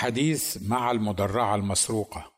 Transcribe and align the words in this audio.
حديث 0.00 0.58
مع 0.68 0.90
المدرعة 0.90 1.54
المسروقة. 1.54 2.32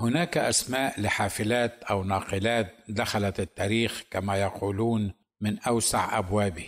هناك 0.00 0.38
أسماء 0.38 1.00
لحافلات 1.00 1.84
أو 1.84 2.04
ناقلات 2.04 2.74
دخلت 2.88 3.40
التاريخ 3.40 4.02
كما 4.10 4.36
يقولون 4.36 5.12
من 5.40 5.58
أوسع 5.58 6.18
أبوابه. 6.18 6.66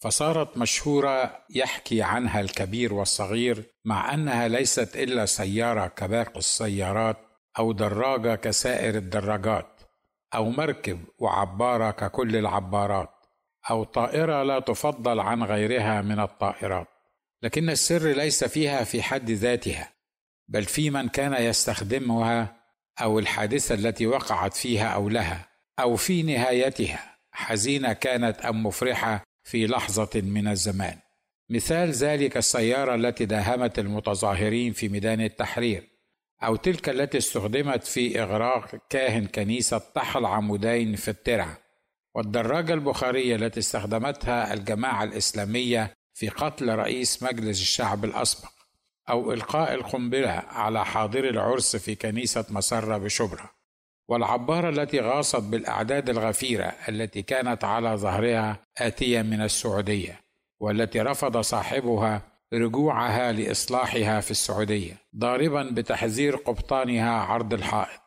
فصارت 0.00 0.58
مشهورة 0.58 1.38
يحكي 1.50 2.02
عنها 2.02 2.40
الكبير 2.40 2.94
والصغير 2.94 3.64
مع 3.84 4.14
أنها 4.14 4.48
ليست 4.48 4.96
إلا 4.96 5.26
سيارة 5.26 5.86
كباقي 5.86 6.38
السيارات 6.38 7.16
أو 7.58 7.72
دراجة 7.72 8.34
كسائر 8.34 8.94
الدراجات 8.94 9.80
أو 10.34 10.50
مركب 10.50 11.00
وعبارة 11.18 11.90
ككل 11.90 12.36
العبارات 12.36 13.10
أو 13.70 13.84
طائرة 13.84 14.42
لا 14.42 14.60
تفضل 14.60 15.20
عن 15.20 15.42
غيرها 15.42 16.02
من 16.02 16.20
الطائرات. 16.20 16.95
لكن 17.42 17.70
السر 17.70 18.08
ليس 18.08 18.44
فيها 18.44 18.84
في 18.84 19.02
حد 19.02 19.30
ذاتها 19.30 19.92
بل 20.48 20.64
في 20.64 20.90
من 20.90 21.08
كان 21.08 21.42
يستخدمها 21.42 22.56
أو 23.00 23.18
الحادثة 23.18 23.74
التي 23.74 24.06
وقعت 24.06 24.54
فيها 24.54 24.88
أو 24.88 25.08
لها 25.08 25.48
أو 25.80 25.96
في 25.96 26.22
نهايتها 26.22 27.16
حزينة 27.32 27.92
كانت 27.92 28.40
أم 28.40 28.66
مفرحة 28.66 29.22
في 29.44 29.66
لحظة 29.66 30.10
من 30.14 30.48
الزمان. 30.48 30.98
مثال 31.50 31.90
ذلك 31.90 32.36
السيارة 32.36 32.94
التي 32.94 33.24
داهمت 33.24 33.78
المتظاهرين 33.78 34.72
في 34.72 34.88
ميدان 34.88 35.20
التحرير 35.20 35.88
أو 36.42 36.56
تلك 36.56 36.88
التي 36.88 37.18
استخدمت 37.18 37.84
في 37.84 38.22
إغراق 38.22 38.88
كاهن 38.90 39.26
كنيسة 39.26 39.78
طحل 39.78 40.24
عمودين 40.24 40.96
في 40.96 41.08
الترع 41.08 41.58
والدراجة 42.14 42.74
البخارية 42.74 43.36
التي 43.36 43.60
استخدمتها 43.60 44.54
الجماعة 44.54 45.04
الإسلامية 45.04 45.95
في 46.16 46.28
قتل 46.28 46.74
رئيس 46.74 47.22
مجلس 47.22 47.60
الشعب 47.60 48.04
الأسبق 48.04 48.50
أو 49.10 49.32
إلقاء 49.32 49.74
القنبلة 49.74 50.42
على 50.48 50.84
حاضر 50.84 51.28
العرس 51.28 51.76
في 51.76 51.94
كنيسة 51.94 52.44
مسرة 52.50 52.98
بشبرا 52.98 53.50
والعبارة 54.08 54.68
التي 54.68 55.00
غاصت 55.00 55.42
بالأعداد 55.42 56.10
الغفيرة 56.10 56.72
التي 56.88 57.22
كانت 57.22 57.64
على 57.64 57.96
ظهرها 57.96 58.58
آتية 58.78 59.22
من 59.22 59.42
السعودية 59.42 60.20
والتي 60.60 61.00
رفض 61.00 61.40
صاحبها 61.40 62.22
رجوعها 62.52 63.32
لإصلاحها 63.32 64.20
في 64.20 64.30
السعودية 64.30 64.96
ضاربا 65.16 65.62
بتحذير 65.62 66.36
قبطانها 66.36 67.12
عرض 67.12 67.52
الحائط. 67.54 68.00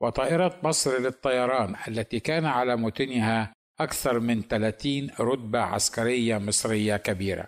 وطائرة 0.00 0.56
مصر 0.62 0.98
للطيران 0.98 1.74
التي 1.88 2.20
كان 2.20 2.46
على 2.46 2.76
متنها 2.76 3.52
أكثر 3.82 4.20
من 4.20 4.42
30 4.42 5.10
رتبة 5.20 5.60
عسكرية 5.60 6.38
مصرية 6.38 6.96
كبيرة. 6.96 7.46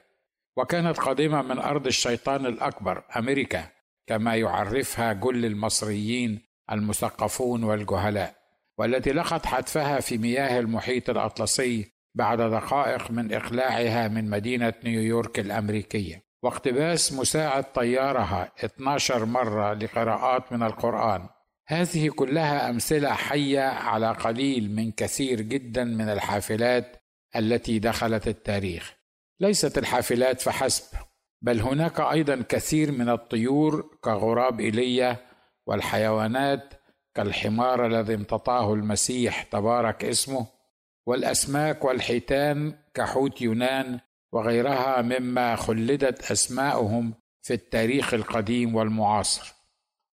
وكانت 0.57 0.99
قادمة 0.99 1.43
من 1.43 1.59
أرض 1.59 1.87
الشيطان 1.87 2.47
الأكبر 2.47 3.03
أمريكا 3.17 3.69
كما 4.07 4.37
يعرفها 4.37 5.13
جل 5.13 5.45
المصريين 5.45 6.41
المثقفون 6.73 7.65
والجهلاء 7.65 8.35
والتي 8.79 9.13
لقت 9.13 9.47
حتفها 9.47 10.01
في 10.01 10.19
مياه 10.19 10.61
المحيط 10.61 11.11
الأطلسي 11.11 11.93
بعد 12.15 12.41
دقائق 12.41 13.11
من 13.11 13.35
إقلاعها 13.35 14.09
من 14.09 14.31
مدينة 14.31 14.73
نيويورك 14.85 15.39
الأمريكية. 15.39 16.23
واقتباس 16.43 17.13
مساعد 17.13 17.73
طيارها 17.73 18.53
12 18.65 19.25
مرة 19.25 19.75
لقراءات 19.75 20.53
من 20.53 20.63
القرآن. 20.63 21.29
هذه 21.73 22.09
كلها 22.09 22.71
أمثلة 22.71 23.13
حية 23.13 23.61
على 23.61 24.13
قليل 24.13 24.71
من 24.71 24.93
كثير 24.93 25.41
جدا 25.41 25.85
من 25.85 26.09
الحافلات 26.09 26.97
التي 27.37 27.79
دخلت 27.79 28.29
التاريخ. 28.29 28.95
ليست 29.41 29.79
الحافلات 29.79 30.41
فحسب 30.41 30.85
بل 31.43 31.61
هناك 31.61 32.01
أيضا 32.01 32.45
كثير 32.49 32.93
من 32.93 33.09
الطيور 33.09 33.97
كغراب 34.01 34.61
إيليا 34.61 35.17
والحيوانات 35.67 36.75
كالحمار 37.15 37.87
الذي 37.87 38.15
امتطاه 38.15 38.75
المسيح 38.75 39.43
تبارك 39.43 40.05
اسمه 40.05 40.47
والأسماك 41.07 41.85
والحيتان 41.85 42.75
كحوت 42.95 43.43
يونان 43.43 44.01
وغيرها 44.33 45.03
مما 45.03 45.57
خلدت 45.57 46.31
أسماؤهم 46.31 47.15
في 47.43 47.55
التاريخ 47.55 48.15
القديم 48.15 48.75
والمعاصر. 48.75 49.62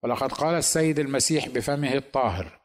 ولقد 0.04 0.32
قال 0.32 0.54
السيد 0.54 0.98
المسيح 0.98 1.48
بفمه 1.48 1.94
الطاهر 1.94 2.60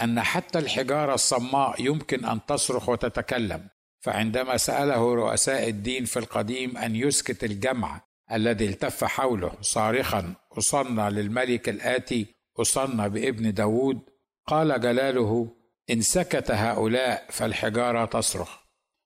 أن 0.00 0.20
حتى 0.20 0.58
الحجارة 0.58 1.14
الصماء 1.14 1.82
يمكن 1.84 2.24
أن 2.24 2.40
تصرخ 2.48 2.88
وتتكلم 2.88 3.68
فعندما 4.00 4.56
سأله 4.56 5.14
رؤساء 5.14 5.68
الدين 5.68 6.04
في 6.04 6.18
القديم 6.18 6.76
أن 6.76 6.96
يسكت 6.96 7.44
الجمع 7.44 8.00
الذي 8.32 8.66
التف 8.66 9.04
حوله 9.04 9.52
صارخا 9.60 10.34
اصنى 10.58 11.10
للملك 11.10 11.68
الآتي 11.68 12.26
اصنى 12.60 13.08
بابن 13.08 13.54
داود؟ 13.54 13.98
قال 14.46 14.80
جلاله 14.80 15.48
إن 15.90 16.00
سكت 16.00 16.50
هؤلاء 16.50 17.26
فالحجارة 17.30 18.04
تصرخ. 18.04 18.58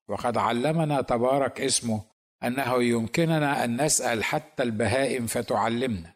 وقد 0.09 0.37
علمنا 0.37 1.01
تبارك 1.01 1.61
اسمه 1.61 2.03
أنه 2.43 2.83
يمكننا 2.83 3.65
أن 3.65 3.85
نسأل 3.85 4.25
حتى 4.25 4.63
البهائم 4.63 5.27
فتعلمنا. 5.27 6.14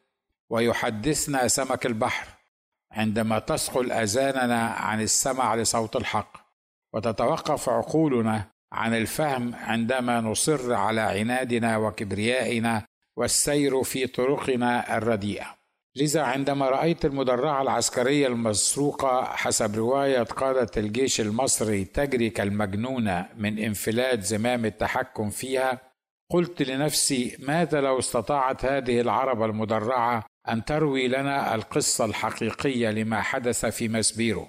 ويحدثنا 0.50 1.48
سمك 1.48 1.86
البحر 1.86 2.28
عندما 2.92 3.38
تثقل 3.38 3.92
أذاننا 3.92 4.66
عن 4.66 5.00
السمع 5.00 5.54
لصوت 5.54 5.96
الحق 5.96 6.36
وتتوقف 6.94 7.68
عقولنا 7.68 8.44
عن 8.72 8.94
الفهم 8.94 9.54
عندما 9.54 10.20
نصر 10.20 10.74
على 10.74 11.00
عنادنا 11.00 11.76
وكبريائنا 11.76 12.84
والسير 13.16 13.82
في 13.82 14.06
طرقنا 14.06 14.96
الرديئة. 14.96 15.58
لذا 15.96 16.22
عندما 16.22 16.68
رأيت 16.68 17.04
المدرعة 17.04 17.62
العسكرية 17.62 18.26
المسروقة 18.26 19.24
حسب 19.24 19.76
رواية 19.76 20.22
قادة 20.22 20.70
الجيش 20.76 21.20
المصري 21.20 21.84
تجري 21.84 22.30
كالمجنونة 22.30 23.28
من 23.36 23.58
انفلات 23.58 24.22
زمام 24.22 24.64
التحكم 24.64 25.30
فيها 25.30 25.87
قلت 26.30 26.62
لنفسي 26.62 27.36
ماذا 27.38 27.80
لو 27.80 27.98
استطاعت 27.98 28.64
هذه 28.64 29.00
العرب 29.00 29.42
المدرعة 29.42 30.26
أن 30.48 30.64
تروي 30.64 31.08
لنا 31.08 31.54
القصة 31.54 32.04
الحقيقية 32.04 32.90
لما 32.90 33.22
حدث 33.22 33.66
في 33.66 33.88
مسبيرو؟ 33.88 34.48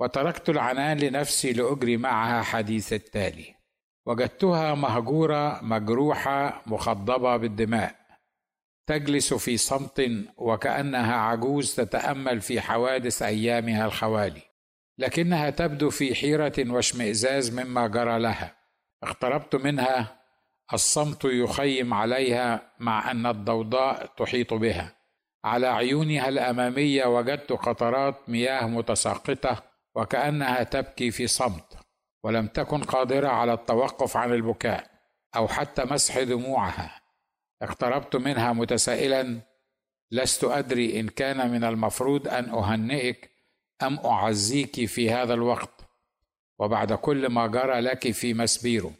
وتركت 0.00 0.48
العنان 0.48 0.98
لنفسي 0.98 1.52
لأجري 1.52 1.96
معها 1.96 2.42
حديث 2.42 2.92
التالي. 2.92 3.54
وجدتها 4.06 4.74
مهجورة 4.74 5.64
مجروحة 5.64 6.62
مخضبة 6.66 7.36
بالدماء. 7.36 7.96
تجلس 8.88 9.34
في 9.34 9.56
صمت 9.56 10.10
وكأنها 10.36 11.14
عجوز 11.14 11.74
تتأمل 11.74 12.40
في 12.40 12.60
حوادث 12.60 13.22
أيامها 13.22 13.86
الخوالي. 13.86 14.42
لكنها 14.98 15.50
تبدو 15.50 15.90
في 15.90 16.14
حيرة 16.14 16.54
واشمئزاز 16.58 17.60
مما 17.60 17.86
جرى 17.86 18.18
لها. 18.18 18.56
اقتربت 19.02 19.56
منها 19.56 20.15
الصمت 20.72 21.24
يخيم 21.24 21.94
عليها 21.94 22.72
مع 22.80 23.10
أن 23.10 23.26
الضوضاء 23.26 24.06
تحيط 24.06 24.54
بها. 24.54 24.96
على 25.44 25.66
عيونها 25.66 26.28
الأمامية 26.28 27.04
وجدت 27.04 27.52
قطرات 27.52 28.28
مياه 28.28 28.66
متساقطة 28.66 29.62
وكأنها 29.94 30.62
تبكي 30.62 31.10
في 31.10 31.26
صمت 31.26 31.78
ولم 32.24 32.46
تكن 32.46 32.82
قادرة 32.82 33.28
على 33.28 33.52
التوقف 33.52 34.16
عن 34.16 34.32
البكاء 34.32 34.90
أو 35.36 35.48
حتى 35.48 35.84
مسح 35.84 36.20
دموعها. 36.20 37.02
اقتربت 37.62 38.16
منها 38.16 38.52
متسائلا 38.52 39.40
لست 40.10 40.44
أدري 40.44 41.00
إن 41.00 41.08
كان 41.08 41.50
من 41.50 41.64
المفروض 41.64 42.28
أن 42.28 42.50
أهنئك 42.50 43.30
أم 43.82 43.98
أعزيك 44.04 44.84
في 44.84 45.10
هذا 45.10 45.34
الوقت 45.34 45.80
وبعد 46.58 46.92
كل 46.92 47.26
ما 47.26 47.46
جرى 47.46 47.80
لك 47.80 48.10
في 48.10 48.34
مسبيره. 48.34 48.92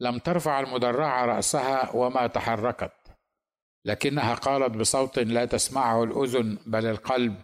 لم 0.00 0.18
ترفع 0.18 0.60
المدرعة 0.60 1.24
رأسها 1.24 1.90
وما 1.94 2.26
تحركت. 2.26 2.92
لكنها 3.84 4.34
قالت 4.34 4.76
بصوت 4.76 5.18
لا 5.18 5.44
تسمعه 5.44 6.04
الأذن 6.04 6.58
بل 6.66 6.86
القلب 6.86 7.34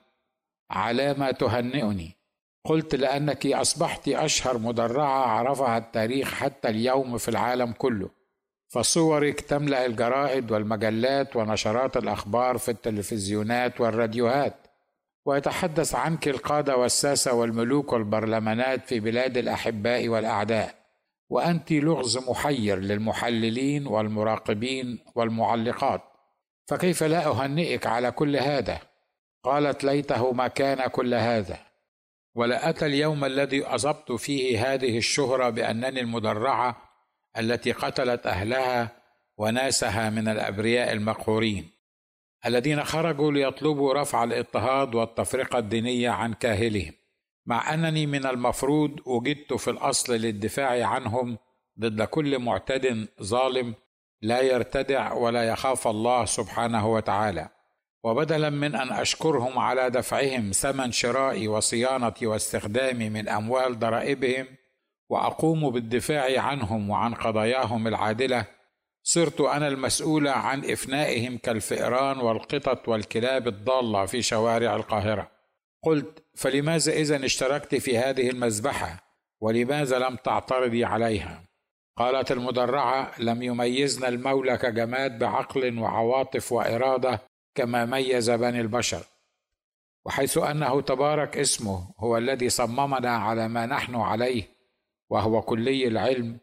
على 0.70 1.14
ما 1.14 1.32
تهنئني. 1.32 2.16
قلت 2.64 2.94
لأنك 2.94 3.46
أصبحت 3.46 4.08
أشهر 4.08 4.58
مدرعة 4.58 5.26
عرفها 5.26 5.78
التاريخ 5.78 6.34
حتى 6.34 6.68
اليوم 6.68 7.18
في 7.18 7.28
العالم 7.28 7.72
كله. 7.72 8.10
فصورك 8.68 9.40
تملا 9.40 9.86
الجرائد 9.86 10.50
والمجلات 10.52 11.36
ونشرات 11.36 11.96
الأخبار 11.96 12.58
في 12.58 12.70
التلفزيونات 12.70 13.80
والراديوهات. 13.80 14.56
ويتحدث 15.26 15.94
عنك 15.94 16.28
القادة 16.28 16.76
والساسة 16.76 17.32
والملوك 17.32 17.92
والبرلمانات 17.92 18.86
في 18.86 19.00
بلاد 19.00 19.36
الأحباء 19.36 20.08
والأعداء. 20.08 20.83
وأنت 21.28 21.72
لغز 21.72 22.18
محير 22.18 22.78
للمحللين 22.78 23.86
والمراقبين 23.86 24.98
والمعلقات. 25.14 26.02
فكيف 26.66 27.02
لا 27.02 27.26
أهنئك 27.26 27.86
على 27.86 28.10
كل 28.10 28.36
هذا؟ 28.36 28.80
قالت 29.42 29.84
ليته 29.84 30.32
ما 30.32 30.48
كان 30.48 30.88
كل 30.88 31.14
هذا. 31.14 31.58
ولاتى 32.34 32.86
اليوم 32.86 33.24
الذي 33.24 33.62
أصبت 33.62 34.12
فيه 34.12 34.74
هذه 34.74 34.98
الشهرة 34.98 35.50
بأنني 35.50 36.00
المدرعة 36.00 36.76
التي 37.38 37.72
قتلت 37.72 38.26
أهلها 38.26 38.96
وناسها 39.36 40.10
من 40.10 40.28
الأبرياء 40.28 40.92
المقهورين 40.92 41.70
الذين 42.46 42.84
خرجوا 42.84 43.32
ليطلبوا 43.32 43.94
رفع 43.94 44.24
الإضطهاد 44.24 44.94
والتفرقة 44.94 45.58
الدينية 45.58 46.10
عن 46.10 46.34
كاهلهم. 46.34 46.92
مع 47.46 47.74
أنني 47.74 48.06
من 48.06 48.26
المفروض 48.26 49.00
وجدت 49.06 49.52
في 49.54 49.70
الأصل 49.70 50.12
للدفاع 50.12 50.86
عنهم 50.86 51.38
ضد 51.80 52.02
كل 52.02 52.38
معتد 52.38 53.08
ظالم 53.22 53.74
لا 54.22 54.40
يرتدع 54.40 55.12
ولا 55.12 55.48
يخاف 55.48 55.88
الله 55.88 56.24
سبحانه 56.24 56.86
وتعالى. 56.92 57.48
وبدلا 58.04 58.50
من 58.50 58.74
أن 58.74 58.92
أشكرهم 58.92 59.58
على 59.58 59.90
دفعهم 59.90 60.50
ثمن 60.50 60.92
شرائي 60.92 61.48
وصيانتي 61.48 62.26
واستخدامي 62.26 63.10
من 63.10 63.28
أموال 63.28 63.78
ضرائبهم 63.78 64.46
وأقوم 65.08 65.70
بالدفاع 65.70 66.42
عنهم 66.42 66.90
وعن 66.90 67.14
قضاياهم 67.14 67.86
العادلة 67.86 68.46
صرت 69.02 69.40
أنا 69.40 69.68
المسؤول 69.68 70.28
عن 70.28 70.70
إفنائهم 70.70 71.38
كالفئران 71.38 72.18
والقطط 72.18 72.88
والكلاب 72.88 73.48
الضالة 73.48 74.06
في 74.06 74.22
شوارع 74.22 74.76
القاهرة. 74.76 75.33
قلت 75.84 76.24
فلماذا 76.34 76.92
اذا 76.92 77.24
اشتركت 77.24 77.74
في 77.74 77.98
هذه 77.98 78.30
المذبحة؟ 78.30 79.04
ولماذا 79.40 79.98
لم 79.98 80.16
تعترضي 80.16 80.84
عليها؟ 80.84 81.44
قالت 81.96 82.32
المدرعة 82.32 83.20
لم 83.20 83.42
يميزنا 83.42 84.08
المولى 84.08 84.56
كجماد 84.56 85.18
بعقل 85.18 85.78
وعواطف 85.78 86.52
وإرادة 86.52 87.22
كما 87.54 87.84
ميز 87.84 88.30
بني 88.30 88.60
البشر. 88.60 89.04
وحيث 90.06 90.38
أنه 90.38 90.80
تبارك 90.80 91.38
اسمه 91.38 91.94
هو 91.98 92.18
الذي 92.18 92.48
صممنا 92.48 93.16
على 93.16 93.48
ما 93.48 93.66
نحن 93.66 93.96
عليه 93.96 94.42
وهو 95.10 95.42
كلي 95.42 95.88
العلم 95.88 96.38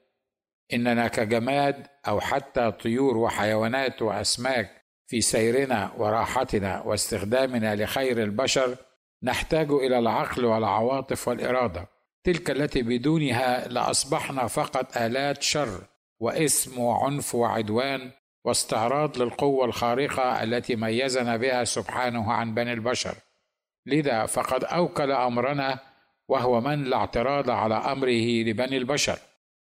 إننا 0.74 1.08
كجماد 1.08 1.88
أو 2.08 2.20
حتى 2.20 2.72
طيور 2.72 3.18
وحيوانات 3.18 4.02
وأسماك 4.02 4.82
في 5.08 5.22
سيرنا 5.22 5.92
وراحتنا 5.98 6.82
واستخدامنا 6.82 7.76
لخير 7.76 8.24
البشر 8.24 8.78
نحتاج 9.24 9.72
إلى 9.72 10.00
العقل 10.00 10.46
والعواطف 10.46 11.28
والإرادة. 11.28 11.88
تلك 12.24 12.52
التي 12.52 12.82
بدونها 12.82 13.68
لأصبحنا 13.68 14.48
فقط 14.48 14.98
آلات 14.98 15.44
شر 15.44 15.82
واثم 16.20 16.80
وعنف 16.80 17.36
وعدوان 17.36 18.12
واستعراض 18.46 19.18
للقوة 19.18 19.66
الخارقة 19.66 20.44
التي 20.44 20.76
ميزنا 20.76 21.38
بها 21.38 21.64
سبحانه 21.64 22.34
عن 22.34 22.54
بني 22.54 22.74
البشر. 22.74 23.16
لذا 23.86 24.26
فقد 24.26 24.64
أوكل 24.64 25.12
أمرنا 25.12 25.80
وهو 26.28 26.62
من 26.62 26.84
لا 26.84 26.98
اعتراض 26.98 27.50
على 27.50 27.76
أمره 27.76 28.44
لبني 28.44 28.78
البشر 28.78 29.18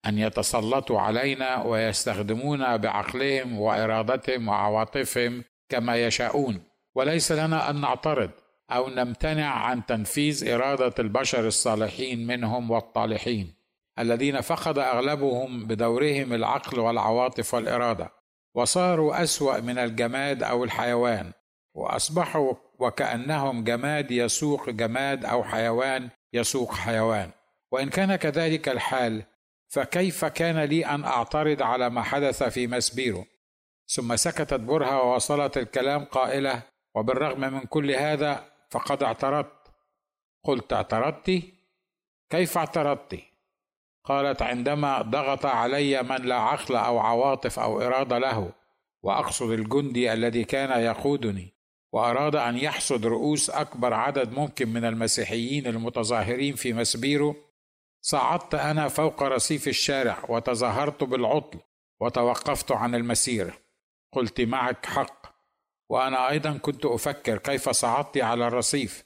أن 0.05 0.17
يتسلطوا 0.17 0.99
علينا 0.99 1.63
ويستخدمونا 1.63 2.75
بعقلهم 2.75 3.59
وإرادتهم 3.59 4.47
وعواطفهم 4.47 5.43
كما 5.69 5.95
يشاءون. 5.95 6.63
وليس 6.95 7.31
لنا 7.31 7.69
أن 7.69 7.81
نعترض 7.81 8.31
أو 8.71 8.89
نمتنع 8.89 9.49
عن 9.49 9.85
تنفيذ 9.85 10.49
إرادة 10.49 10.93
البشر 10.99 11.47
الصالحين 11.47 12.27
منهم 12.27 12.71
والطالحين 12.71 13.53
الذين 13.99 14.41
فقد 14.41 14.77
أغلبهم 14.77 15.65
بدورهم 15.65 16.33
العقل 16.33 16.79
والعواطف 16.79 17.53
والإرادة 17.53 18.11
وصاروا 18.55 19.23
أسوأ 19.23 19.59
من 19.59 19.77
الجماد 19.77 20.43
أو 20.43 20.63
الحيوان 20.63 21.31
وأصبحوا 21.75 22.53
وكأنهم 22.79 23.63
جماد 23.63 24.11
يسوق 24.11 24.69
جماد 24.69 25.25
أو 25.25 25.43
حيوان 25.43 26.09
يسوق 26.33 26.73
حيوان. 26.73 27.31
وإن 27.71 27.89
كان 27.89 28.15
كذلك 28.15 28.69
الحال 28.69 29.23
فكيف 29.67 30.25
كان 30.25 30.59
لي 30.59 30.85
أن 30.85 31.03
أعترض 31.03 31.61
على 31.61 31.89
ما 31.89 32.01
حدث 32.01 32.43
في 32.43 32.67
مسبيرو؟ 32.67 33.25
ثم 33.87 34.15
سكتت 34.15 34.59
برهة 34.59 35.01
ووصلت 35.01 35.57
الكلام 35.57 36.05
قائلة 36.05 36.61
وبالرغم 36.95 37.39
من 37.53 37.59
كل 37.59 37.91
هذا 37.91 38.54
فقد 38.75 39.03
اعترضت. 39.03 39.71
قلت 40.43 40.73
اعترضت؟ 40.73 41.43
كيف 42.29 42.57
اعترضت؟ 42.57 43.19
قالت 44.03 44.41
عندما 44.41 45.01
ضغط 45.01 45.45
علي 45.45 46.03
من 46.03 46.15
لا 46.15 46.35
عقل 46.35 46.75
أو 46.75 46.99
عواطف 46.99 47.59
أو 47.59 47.81
إرادة 47.81 48.17
له 48.17 48.53
وأقصد 49.03 49.49
الجندي 49.49 50.13
الذي 50.13 50.43
كان 50.43 50.81
يقودني 50.81 51.53
وأراد 51.93 52.35
أن 52.35 52.57
يحصد 52.57 53.05
رؤوس 53.05 53.49
أكبر 53.49 53.93
عدد 53.93 54.33
ممكن 54.33 54.69
من 54.69 54.85
المسيحيين 54.85 55.67
المتظاهرين 55.67 56.55
في 56.55 56.73
مسبيرو 56.73 57.35
صعدت 58.01 58.55
أنا 58.55 58.87
فوق 58.87 59.23
رصيف 59.23 59.67
الشارع 59.67 60.25
وتظاهرت 60.29 61.03
بالعطل 61.03 61.59
وتوقفت 61.99 62.71
عن 62.71 62.95
المسير. 62.95 63.53
قلت 64.13 64.41
معك 64.41 64.85
حق. 64.85 65.24
وأنا 65.89 66.29
أيضا 66.29 66.57
كنت 66.57 66.85
أفكر 66.85 67.37
كيف 67.37 67.69
صعدت 67.69 68.17
على 68.17 68.47
الرصيف 68.47 69.05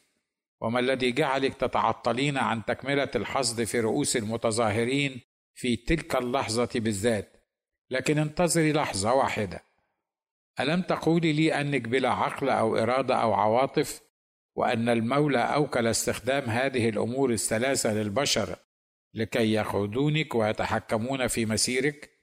وما 0.61 0.79
الذي 0.79 1.11
جعلك 1.11 1.53
تتعطلين 1.53 2.37
عن 2.37 2.65
تكملة 2.65 3.11
الحصد 3.15 3.63
في 3.63 3.79
رؤوس 3.79 4.17
المتظاهرين 4.17 5.21
في 5.53 5.75
تلك 5.75 6.15
اللحظة 6.15 6.69
بالذات. 6.75 7.45
لكن 7.89 8.17
انتظري 8.17 8.73
لحظة 8.73 9.13
واحدة. 9.13 9.63
ألم 10.59 10.81
تقولي 10.81 11.33
لي 11.33 11.61
أنك 11.61 11.81
بلا 11.81 12.09
عقل 12.09 12.49
أو 12.49 12.77
إرادة 12.77 13.15
أو 13.15 13.33
عواطف 13.33 14.01
وأن 14.55 14.89
المولى 14.89 15.39
أوكل 15.39 15.87
استخدام 15.87 16.49
هذه 16.49 16.89
الأمور 16.89 17.31
الثلاثة 17.31 17.93
للبشر 17.93 18.55
لكي 19.13 19.53
يقودونك 19.53 20.35
ويتحكمون 20.35 21.27
في 21.27 21.45
مسيرك؟ 21.45 22.19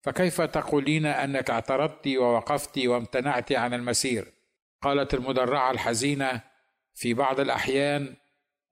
فكيف 0.00 0.40
تقولين 0.40 1.06
أنك 1.06 1.50
اعترضت 1.50 2.06
ووقفت 2.06 2.78
وامتنعت 2.78 3.52
عن 3.52 3.74
المسير؟ 3.74 4.32
قالت 4.82 5.14
المدرعة 5.14 5.70
الحزينة 5.70 6.40
في 6.94 7.14
بعض 7.14 7.40
الأحيان 7.40 8.16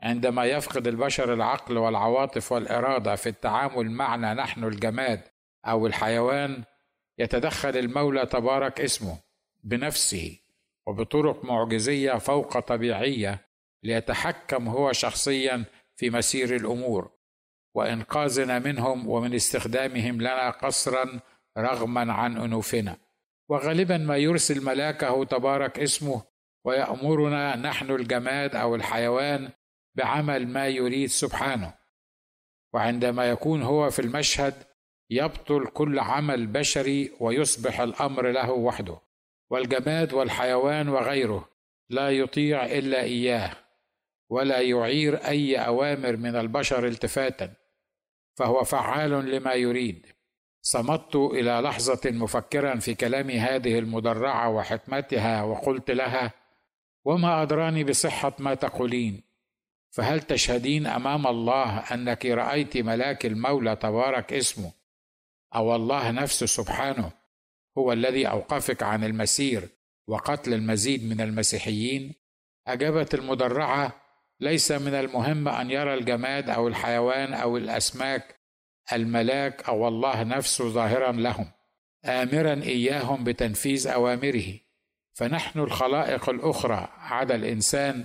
عندما 0.03 0.45
يفقد 0.45 0.87
البشر 0.87 1.33
العقل 1.33 1.79
والعواطف 1.79 2.53
والإرادة 2.53 3.17
في 3.17 3.29
التعامل 3.29 3.91
معنا 3.91 4.35
نحن 4.35 4.65
الجماد 4.65 5.21
أو 5.67 5.87
الحيوان 5.87 6.65
يتدخل 7.19 7.77
المولى 7.77 8.27
تبارك 8.27 8.81
اسمه 8.81 9.19
بنفسه 9.65 10.39
وبطرق 10.87 11.45
معجزية 11.45 12.13
فوق 12.13 12.59
طبيعية 12.59 13.47
ليتحكم 13.83 14.69
هو 14.69 14.93
شخصيا 14.93 15.65
في 15.97 16.11
مسير 16.11 16.57
الأمور. 16.57 17.11
وانقاذنا 17.77 18.59
منهم 18.59 19.09
ومن 19.09 19.35
استخدامهم 19.35 20.21
لنا 20.21 20.51
قصرا 20.51 21.21
رغما 21.59 22.13
عن 22.13 22.37
أنوفنا. 22.39 22.97
وغالبا 23.49 23.99
ما 23.99 24.17
يرسل 24.17 24.65
ملاكه 24.65 25.25
تبارك 25.25 25.79
اسمه 25.79 26.23
ويأمرنا 26.65 27.57
نحن 27.57 27.91
الجماد 27.91 28.57
أو 28.57 28.75
الحيوان 28.75 29.51
بعمل 29.95 30.49
ما 30.49 30.69
يريد 30.69 31.09
سبحانه. 31.09 31.75
وعندما 32.75 33.31
يكون 33.31 33.63
هو 33.63 33.91
في 33.91 33.99
المشهد 33.99 34.55
يبطل 35.11 35.67
كل 35.67 35.99
عمل 35.99 36.47
بشري 36.47 37.13
ويصبح 37.21 37.81
الأمر 37.81 38.31
له 38.31 38.51
وحده. 38.51 38.99
والجماد 39.51 40.13
والحيوان 40.13 40.89
وغيره 40.89 41.49
لا 41.91 42.11
يطيع 42.11 42.65
إلا 42.65 43.03
إياه 43.03 43.57
ولا 44.31 44.61
يعير 44.61 45.17
أي 45.17 45.57
أوامر 45.57 46.17
من 46.17 46.37
البشر 46.37 46.87
التفاتا. 46.87 47.66
فهو 48.37 48.65
فعال 48.65 49.11
لما 49.11 49.53
يريد. 49.55 50.07
صمت 50.63 51.17
إلى 51.17 51.51
لحظة 51.51 52.11
مفكرا 52.11 52.79
في 52.79 52.95
كلام 52.95 53.31
هذه 53.31 53.79
المدرعة 53.79 54.51
وحكمتها 54.51 55.43
وقلت 55.43 55.91
لها 55.91 56.33
وما 57.05 57.43
أدراني 57.43 57.85
بصحة 57.85 58.33
ما 58.39 58.55
تقولين 58.55 59.23
فهل 59.91 60.21
تشهدين 60.21 60.87
أمام 60.87 61.27
الله 61.27 61.79
أنك 61.79 62.27
رأيت 62.27 62.77
ملاك 62.77 63.27
المولى 63.27 63.77
تبارك 63.77 64.33
اسمه؟ 64.33 64.73
أو 65.55 65.77
الله 65.77 66.11
نفسه 66.11 66.47
سبحانه 66.47 67.13
هو 67.79 67.93
الذي 67.93 68.29
أوقفك 68.29 68.83
عن 68.83 69.05
المسير 69.05 69.69
وقتل 70.07 70.55
المزيد 70.55 71.05
من 71.05 71.21
المسيحيين؟ 71.21 72.15
أجابت 72.67 73.15
المدرعة 73.15 74.06
ليس 74.41 74.73
من 74.73 74.95
المهم 74.95 75.49
أن 75.49 75.71
يرى 75.71 75.95
الجماد 75.95 76.51
أو 76.51 76.69
الحيوان 76.69 77.35
أو 77.35 77.57
الأسماك 77.57 78.37
الملاك 78.93 79.69
أو 79.69 79.89
الله 79.89 80.23
نفسه 80.23 80.69
ظاهرا 80.69 81.13
لهم 81.13 81.51
امرا 82.05 82.55
إياهم 82.63 83.25
بتنفيذ 83.25 83.89
أوامره. 83.89 84.55
فنحن 85.15 85.59
الخلائق 85.59 86.29
الأخرى 86.29 86.89
عدا 86.99 87.35
الإنسان 87.35 88.05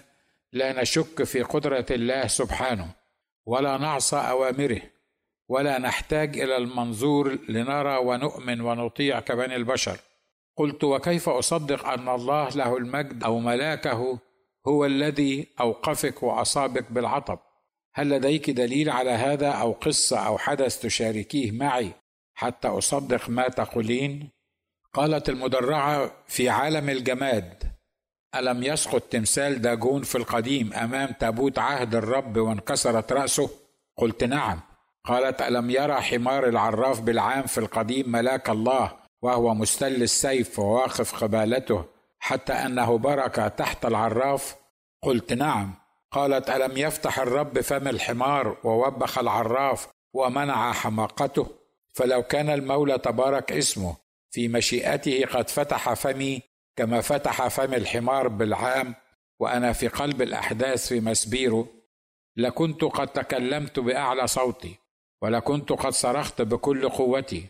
لا 0.53 0.81
نشك 0.81 1.23
في 1.23 1.41
قدرة 1.41 1.85
الله 1.91 2.27
سبحانه 2.27 2.87
ولا 3.45 3.77
نعصى 3.77 4.15
أوامره 4.15 4.81
ولا 5.47 5.79
نحتاج 5.79 6.39
إلى 6.39 6.57
المنظور 6.57 7.37
لنرى 7.49 7.97
ونؤمن 7.97 8.61
ونطيع 8.61 9.19
كبني 9.19 9.55
البشر. 9.55 9.97
قلت 10.57 10.83
وكيف 10.83 11.29
أصدق 11.29 11.87
أن 11.87 12.09
الله 12.09 12.49
له 12.49 12.77
المجد 12.77 13.23
أو 13.23 13.39
ملاكه 13.39 14.19
هو 14.67 14.85
الذي 14.85 15.47
أوقفك 15.59 16.23
وأصابك 16.23 16.91
بالعطب. 16.91 17.39
هل 17.93 18.09
لديك 18.09 18.49
دليل 18.49 18.89
على 18.89 19.11
هذا 19.11 19.49
أو 19.49 19.71
قصة 19.71 20.19
أو 20.19 20.37
حدث 20.37 20.79
تشاركيه 20.79 21.51
معي 21.51 21.91
حتى 22.33 22.67
أصدق 22.67 23.29
ما 23.29 23.47
تقولين؟ 23.47 24.29
قالت 24.93 25.29
المدرعة 25.29 26.11
في 26.27 26.49
عالم 26.49 26.89
الجماد 26.89 27.63
ألم 28.35 28.63
يسقط 28.63 29.01
تمثال 29.01 29.61
داجون 29.61 30.01
في 30.01 30.17
القديم 30.17 30.73
أمام 30.73 31.11
تابوت 31.19 31.59
عهد 31.59 31.95
الرب 31.95 32.37
وانكسرت 32.37 33.11
رأسه؟ 33.11 33.49
قلت 33.97 34.23
نعم. 34.23 34.59
قالت 35.05 35.41
ألم 35.41 35.69
يرى 35.69 36.01
حمار 36.01 36.47
العراف 36.47 37.01
بالعام 37.01 37.43
في 37.43 37.57
القديم 37.57 38.11
ملاك 38.11 38.49
الله 38.49 38.91
وهو 39.21 39.53
مستل 39.53 40.03
السيف 40.03 40.59
وواقف 40.59 41.23
قبالته 41.23 41.85
حتى 42.23 42.53
أنه 42.53 42.97
برك 42.97 43.35
تحت 43.35 43.85
العراف. 43.85 44.55
قلت 45.03 45.33
نعم. 45.33 45.73
قالت 46.11 46.49
ألم 46.49 46.77
يفتح 46.77 47.19
الرب 47.19 47.61
فم 47.61 47.87
الحمار 47.87 48.57
ووبخ 48.63 49.17
العراف 49.17 49.87
ومنع 50.13 50.71
حماقته؟ 50.71 51.47
فلو 51.93 52.23
كان 52.23 52.49
المولى 52.49 52.97
تبارك 52.97 53.51
اسمه 53.51 53.95
في 54.31 54.47
مشيئته 54.47 55.25
قد 55.25 55.49
فتح 55.49 55.93
فمي 55.93 56.41
كما 56.75 57.01
فتح 57.01 57.47
فم 57.47 57.73
الحمار 57.73 58.27
بالعام 58.27 58.95
وأنا 59.39 59.73
في 59.73 59.87
قلب 59.87 60.21
الأحداث 60.21 60.87
في 60.87 60.99
مسبيرو 60.99 61.67
لكنت 62.37 62.83
قد 62.83 63.07
تكلمت 63.07 63.79
بأعلى 63.79 64.27
صوتي 64.27 64.75
ولكنت 65.21 65.71
قد 65.71 65.91
صرخت 65.91 66.41
بكل 66.41 66.89
قوتي 66.89 67.47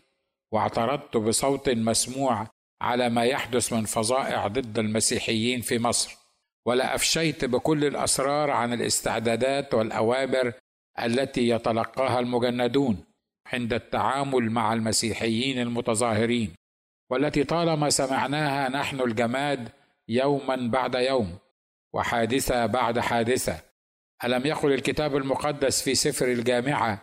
واعترضت 0.52 1.18
بصوت 1.18 1.70
مسموع 1.70 2.48
على 2.82 3.10
ما 3.10 3.26
يحدث 3.26 3.74
من 3.74 3.86
فظائع 3.86 4.48
ضد 4.48 4.80
المسيحيين 4.80 5.62
في 5.62 5.80
مصر. 5.80 6.18
ولافشيت 6.66 7.46
بكل 7.46 7.86
الأسرار 7.86 8.52
عن 8.52 8.74
الاستعدادات 8.74 9.74
والأوامر 9.74 10.54
التي 11.00 11.50
يتلقاها 11.50 12.20
المجندون 12.20 13.04
عند 13.46 13.74
التعامل 13.74 14.52
مع 14.52 14.74
المسيحيين 14.74 15.60
المتظاهرين 15.60 16.54
والتي 17.10 17.44
طالما 17.44 17.90
سمعناها 17.90 18.70
نحن 18.70 19.00
الجماد 19.02 19.70
يوما 20.08 20.56
بعد 20.56 20.96
يوم 20.96 21.38
وحادثة 21.94 22.66
بعد 22.66 23.00
حادثة. 23.00 23.60
ألم 24.24 24.46
يقل 24.46 24.74
الكتاب 24.74 25.16
المقدس 25.16 25.82
في 25.82 25.96
سفر 25.96 26.26
الجامعة 26.26 27.02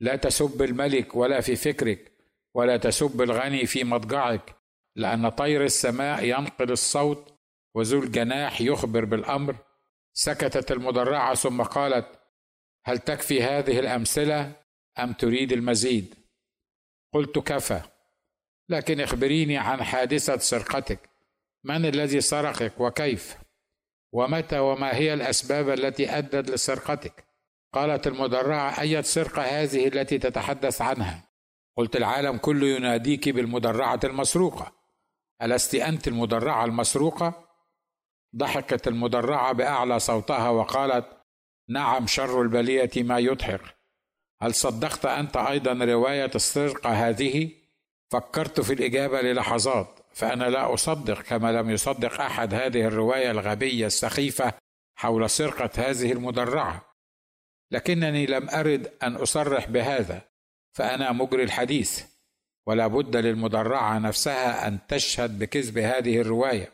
لا 0.00 0.16
تسب 0.16 0.62
الملك 0.62 1.16
ولا 1.16 1.40
في 1.40 1.56
فكرك 1.56 2.12
ولا 2.54 2.76
تسب 2.76 3.22
الغني 3.22 3.66
في 3.66 3.84
مضجعك 3.84 4.54
لأن 4.96 5.28
طير 5.28 5.64
السماء 5.64 6.24
ينقل 6.24 6.72
الصوت 6.72 7.34
وذو 7.74 8.02
الجناح 8.02 8.60
يخبر 8.60 9.04
بالأمر. 9.04 9.56
سكتت 10.12 10.72
المدرعة 10.72 11.34
ثم 11.34 11.62
قالت 11.62 12.06
هل 12.84 12.98
تكفي 12.98 13.42
هذه 13.42 13.78
الأمثلة 13.78 14.52
أم 14.98 15.12
تريد 15.12 15.52
المزيد؟ 15.52 16.14
قلت 17.12 17.38
كفى. 17.38 17.80
لكن 18.68 19.00
اخبريني 19.00 19.58
عن 19.58 19.82
حادثة 19.82 20.38
سرقتك. 20.38 20.98
من 21.64 21.86
الذي 21.86 22.20
سرقك 22.20 22.80
وكيف؟ 22.80 23.36
ومتى 24.12 24.58
وما 24.58 24.94
هي 24.94 25.14
الأسباب 25.14 25.70
التي 25.70 26.18
أدت 26.18 26.50
لسرقتك؟ 26.50 27.24
قالت 27.72 28.06
المدرعة 28.06 28.80
اية 28.80 29.00
سرقة 29.00 29.42
هذه 29.42 29.88
التي 29.88 30.18
تتحدث 30.18 30.82
عنها؟ 30.82 31.28
قلت 31.76 31.96
العالم 31.96 32.36
كله 32.36 32.66
يناديك 32.66 33.28
بالمدرعة 33.28 34.00
المسروقة. 34.04 34.83
الست 35.44 35.74
انت 35.74 36.08
المدرعة 36.08 36.64
المسروقة؟ 36.64 37.44
ضحكت 38.36 38.88
المدرعة 38.88 39.52
بأعلى 39.52 39.98
صوتها 39.98 40.48
وقالت 40.48 41.06
نعم 41.68 42.06
شر 42.06 42.42
البلية 42.42 42.90
ما 42.96 43.18
يضحك. 43.18 43.60
هل 44.42 44.54
صدقت 44.54 45.06
أنت 45.06 45.36
أيضا 45.36 45.72
رواية 45.72 46.30
السرقه 46.34 47.08
هذه؟ 47.08 47.50
فكرت 48.10 48.60
في 48.60 48.72
الإجابة 48.72 49.20
للحظات 49.20 50.00
فأنا 50.12 50.44
لا 50.44 50.74
أصدق 50.74 51.22
كما 51.22 51.52
لم 51.52 51.70
يصدق 51.70 52.20
أحد 52.20 52.54
هذه 52.54 52.84
الرواية 52.84 53.30
الغبية 53.30 53.86
السخيفة 53.86 54.52
حول 54.94 55.30
سرقة 55.30 55.70
هذه 55.76 56.12
المدرعة. 56.12 56.94
لكنني 57.70 58.26
لم 58.26 58.50
أرد 58.50 58.92
أن 59.02 59.16
أصرح 59.16 59.68
بهذا 59.68 60.22
فأنا 60.72 61.12
مجري 61.12 61.42
الحديث. 61.42 62.13
ولا 62.66 62.86
بد 62.86 63.16
للمدرعة 63.16 63.98
نفسها 63.98 64.68
أن 64.68 64.78
تشهد 64.88 65.38
بكذب 65.38 65.78
هذه 65.78 66.20
الرواية. 66.20 66.72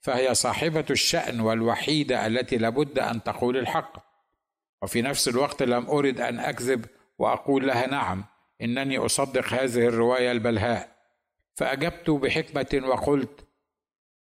فهي 0.00 0.34
صاحبة 0.34 0.84
الشأن 0.90 1.40
والوحيدة 1.40 2.26
التي 2.26 2.56
لابد 2.56 2.98
أن 2.98 3.22
تقول 3.22 3.56
الحق. 3.56 4.12
وفي 4.82 5.02
نفس 5.02 5.28
الوقت 5.28 5.62
لم 5.62 5.86
أرد 5.90 6.20
أن 6.20 6.38
أكذب 6.38 6.84
وأقول 7.18 7.66
لها 7.66 7.86
نعم 7.86 8.24
إنني 8.62 8.98
أصدق 8.98 9.46
هذه 9.46 9.86
الرواية 9.86 10.32
البلهاء. 10.32 10.92
فأجبت 11.54 12.10
بحكمة 12.10 12.88
وقلت 12.88 13.46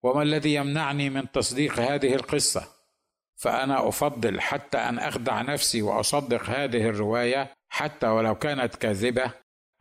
وما 0.04 0.24
الذي 0.24 0.54
يمنعني 0.54 1.10
من 1.10 1.32
تصديق 1.32 1.80
هذه 1.80 2.16
القصة؟ 2.16 2.80
فأنا 3.36 3.88
أفضل 3.88 4.42
حتى 4.42 4.78
أن 4.78 5.00
أخدع 5.00 5.42
نفسي 5.42 5.82
وأصدق 5.82 6.44
هذه 6.44 6.90
الرواية 6.90 7.54
حتى 7.70 8.08
ولو 8.08 8.36
كانت 8.36 8.76
كاذبة 8.76 9.32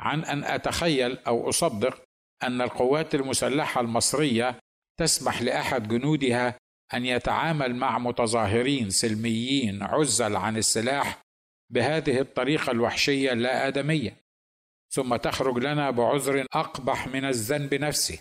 عن 0.01 0.25
أن 0.25 0.45
أتخيل 0.45 1.19
أو 1.19 1.49
أصدق 1.49 2.03
أن 2.43 2.61
القوات 2.61 3.15
المسلحة 3.15 3.81
المصرية 3.81 4.59
تسمح 4.99 5.43
لأحد 5.43 5.89
جنودها 5.89 6.59
أن 6.95 7.07
يتعامل 7.07 7.77
مع 7.77 7.99
متظاهرين 7.99 8.91
سلميين 8.91 9.83
عزل 9.83 10.37
عن 10.37 10.57
السلاح 10.57 11.21
بهذه 11.71 12.21
الطريقة 12.21 12.71
الوحشية 12.71 13.33
اللا 13.33 13.69
ادميه 13.69 14.17
ثم 14.91 15.17
تخرج 15.17 15.59
لنا 15.59 15.91
بعذر 15.91 16.47
أقبح 16.53 17.09
من 17.09 17.25
الذنب 17.25 17.75
نفسه. 17.75 18.19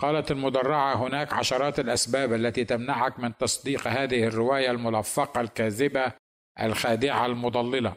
قالت 0.00 0.30
المدرعة 0.30 0.94
هناك 0.94 1.32
عشرات 1.32 1.80
الأسباب 1.80 2.32
التي 2.32 2.64
تمنعك 2.64 3.20
من 3.20 3.36
تصديق 3.36 3.88
هذه 3.88 4.24
الرواية 4.24 4.70
الملفقة 4.70 5.40
الكاذبة 5.40 6.12
الخادعة 6.60 7.26
المضللة. 7.26 7.94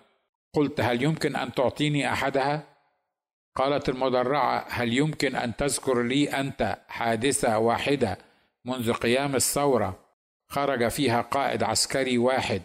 قلت 0.56 0.82
هل 0.82 1.04
يمكن 1.04 1.36
أن 1.36 1.54
تعطيني 1.54 2.14
أحدها؟ 2.14 2.71
قالت 3.56 3.90
المدرعة 3.90 4.66
هل 4.70 4.94
يمكن 4.94 5.36
أن 5.36 5.56
تذكر 5.56 6.02
لي 6.02 6.30
أنت 6.30 6.78
حادثة 6.88 7.58
واحدة 7.58 8.18
منذ 8.66 8.94
قيام 8.94 9.36
الثورة؟ 9.36 10.00
خرج 10.48 10.88
فيها 10.88 11.22
قائد 11.22 11.64
عسكري 11.64 12.18
واحد 12.18 12.62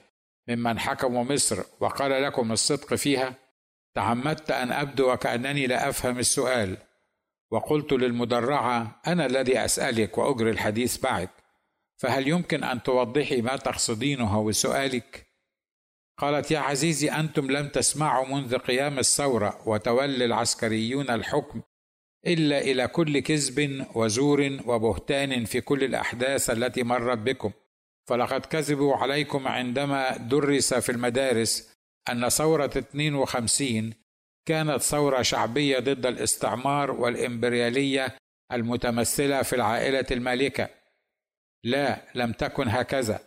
ممن 0.49 0.78
حكموا 0.78 1.25
مصر 1.25 1.62
وقال 1.81 2.23
لكم 2.23 2.52
الصدق 2.52 2.95
فيها؟ 2.95 3.35
تعمدت 3.95 4.50
أن 4.50 4.73
أبدو 4.73 5.12
وكأنني 5.12 5.66
لا 5.66 5.88
أفهم 5.88 6.19
السؤال 6.19 6.76
وقلت 7.50 7.93
للمدرعة 7.93 9.00
أنا 9.07 9.26
الذي 9.26 9.64
أسألك 9.64 10.19
وأجري 10.19 10.50
الحديث 10.50 11.05
معك 11.05 11.31
فهل 11.97 12.28
يمكن 12.28 12.64
أن 12.64 12.83
توضحي 12.83 13.43
ما 13.43 13.57
تقصدينه 13.57 14.45
بسؤالك؟ 14.45 15.25
قالت 16.18 16.50
يا 16.50 16.58
عزيزي 16.58 17.11
أنتم 17.11 17.50
لم 17.50 17.68
تسمعوا 17.68 18.26
منذ 18.26 18.58
قيام 18.58 18.99
الثورة 18.99 19.68
وتولي 19.68 20.25
العسكريون 20.25 21.11
الحكم 21.11 21.62
إلا 22.26 22.58
إلى 22.58 22.88
كل 22.88 23.20
كذب 23.20 23.87
وزور 23.94 24.58
وبهتان 24.66 25.44
في 25.44 25.61
كل 25.61 25.85
الأحداث 25.85 26.50
التي 26.50 26.82
مرت 26.82 27.18
بكم. 27.18 27.52
فلقد 28.08 28.46
كذبوا 28.46 28.96
عليكم 28.96 29.49
عندما 29.49 30.16
درس 30.16 30.75
في 30.75 30.92
المدارس 30.92 31.73
أن 32.08 32.28
ثورة 32.28 32.70
52 32.78 33.92
كانت 34.49 34.82
ثورة 34.82 35.23
شعبية 35.23 35.78
ضد 35.78 36.06
الاستعمار 36.06 36.90
والإمبريالية 36.90 38.16
المتمثلة 38.52 39.42
في 39.42 39.56
العائلة 39.56 40.06
المالكة. 40.11 40.68
لا 41.64 42.02
لم 42.14 42.32
تكن 42.32 42.68
هكذا. 42.68 43.20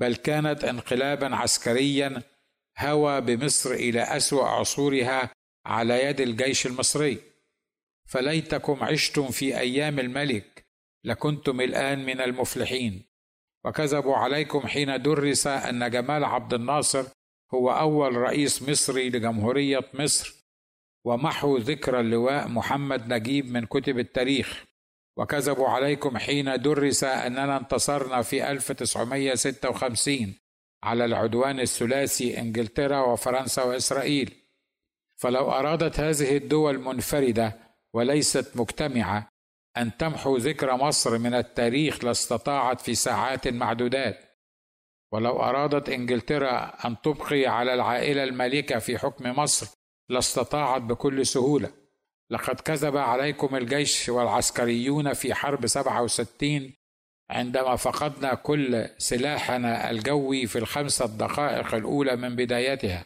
بل 0.00 0.16
كانت 0.16 0.64
انقلابا 0.64 1.36
عسكريا 1.36 2.22
هوى 2.78 3.20
بمصر 3.20 3.70
إلى 3.70 4.02
أسوأ 4.02 4.44
عصورها 4.44 5.30
على 5.66 6.04
يد 6.04 6.20
الجيش 6.20 6.66
المصري. 6.66 7.18
فليتكم 8.08 8.84
عشتم 8.84 9.30
في 9.30 9.58
أيام 9.58 10.00
الملك 10.00 10.64
لكنتم 11.04 11.60
الآن 11.60 12.04
من 12.04 12.20
المفلحين. 12.20 13.02
وكذبوا 13.64 14.16
عليكم 14.16 14.60
حين 14.60 15.02
درس 15.02 15.46
أن 15.46 15.90
جمال 15.90 16.24
عبد 16.24 16.54
الناصر 16.54 17.04
هو 17.54 17.70
أول 17.70 18.16
رئيس 18.16 18.62
مصري 18.62 19.10
لجمهورية 19.10 19.90
مصر 19.94 20.34
ومحو 21.04 21.56
ذكرى 21.56 22.00
اللواء 22.00 22.48
محمد 22.48 23.12
نجيب 23.12 23.46
من 23.52 23.66
كتب 23.66 23.98
التاريخ. 23.98 24.64
وكذبوا 25.16 25.68
عليكم 25.68 26.18
حين 26.18 26.62
درس 26.62 27.04
أننا 27.04 27.56
انتصرنا 27.56 28.22
في 28.22 28.50
1956 28.50 30.34
على 30.82 31.04
العدوان 31.04 31.60
الثلاثي 31.60 32.38
إنجلترا 32.40 33.00
وفرنسا 33.00 33.62
وإسرائيل. 33.62 34.34
فلو 35.16 35.50
أرادت 35.50 36.00
هذه 36.00 36.36
الدول 36.36 36.78
منفردة 36.78 37.58
وليست 37.94 38.56
مجتمعة 38.56 39.28
أن 39.76 39.96
تمحو 39.96 40.36
ذكر 40.36 40.76
مصر 40.76 41.18
من 41.18 41.34
التاريخ 41.34 42.04
لاستطاعت 42.04 42.80
في 42.80 42.94
ساعات 42.94 43.48
معدودات. 43.48 44.18
ولو 45.12 45.42
أرادت 45.42 45.88
إنجلترا 45.88 46.86
أن 46.86 47.00
تبقي 47.00 47.46
على 47.46 47.74
العائلة 47.74 48.24
المالكة 48.24 48.78
في 48.78 48.98
حكم 48.98 49.38
مصر 49.38 49.66
لاستطاعت 50.08 50.82
بكل 50.82 51.26
سهولة. 51.26 51.70
لقد 52.30 52.60
كذب 52.60 52.96
عليكم 52.96 53.56
الجيش 53.56 54.08
والعسكريون 54.08 55.12
في 55.12 55.34
حرب 55.34 55.66
67 55.66 56.72
عندما 57.30 57.76
فقدنا 57.76 58.34
كل 58.34 58.88
سلاحنا 58.98 59.90
الجوي 59.90 60.46
في 60.46 60.58
الخمسة 60.58 61.06
دقائق 61.06 61.74
الأولى 61.74 62.16
من 62.16 62.36
بدايتها 62.36 63.04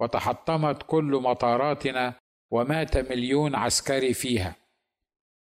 وتحطمت 0.00 0.82
كل 0.86 1.20
مطاراتنا 1.24 2.14
ومات 2.50 3.12
مليون 3.12 3.54
عسكري 3.54 4.14
فيها. 4.14 4.56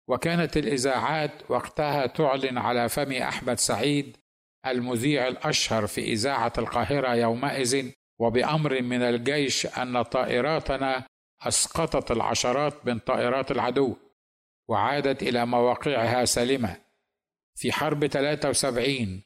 وكانت 0.07 0.57
الإذاعات 0.57 1.31
وقتها 1.49 2.05
تعلن 2.07 2.57
على 2.57 2.89
فم 2.89 3.11
أحمد 3.11 3.59
سعيد 3.59 4.17
المذيع 4.67 5.27
الأشهر 5.27 5.87
في 5.87 6.01
إذاعة 6.01 6.53
القاهرة 6.57 7.15
يومئذ 7.15 7.89
وبأمر 8.19 8.81
من 8.81 9.01
الجيش 9.01 9.65
أن 9.65 10.01
طائراتنا 10.01 11.05
أسقطت 11.47 12.11
العشرات 12.11 12.87
من 12.87 12.99
طائرات 12.99 13.51
العدو 13.51 13.95
وعادت 14.69 15.23
إلى 15.23 15.45
مواقعها 15.45 16.25
سالمة. 16.25 16.75
في 17.55 17.71
حرب 17.71 18.07
73 18.07 19.21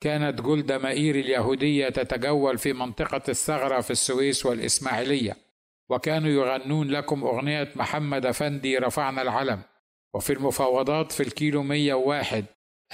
كانت 0.00 0.40
جولدا 0.40 0.78
مائير 0.78 1.14
اليهودية 1.14 1.88
تتجول 1.88 2.58
في 2.58 2.72
منطقة 2.72 3.22
الثغرة 3.28 3.80
في 3.80 3.90
السويس 3.90 4.46
والإسماعيلية 4.46 5.36
وكانوا 5.90 6.30
يغنون 6.30 6.88
لكم 6.90 7.24
أغنية 7.24 7.68
محمد 7.76 8.26
أفندي 8.26 8.78
رفعنا 8.78 9.22
العلم. 9.22 9.62
وفي 10.14 10.32
المفاوضات 10.32 11.12
في 11.12 11.22
الكيلو 11.22 11.62
101 11.62 12.44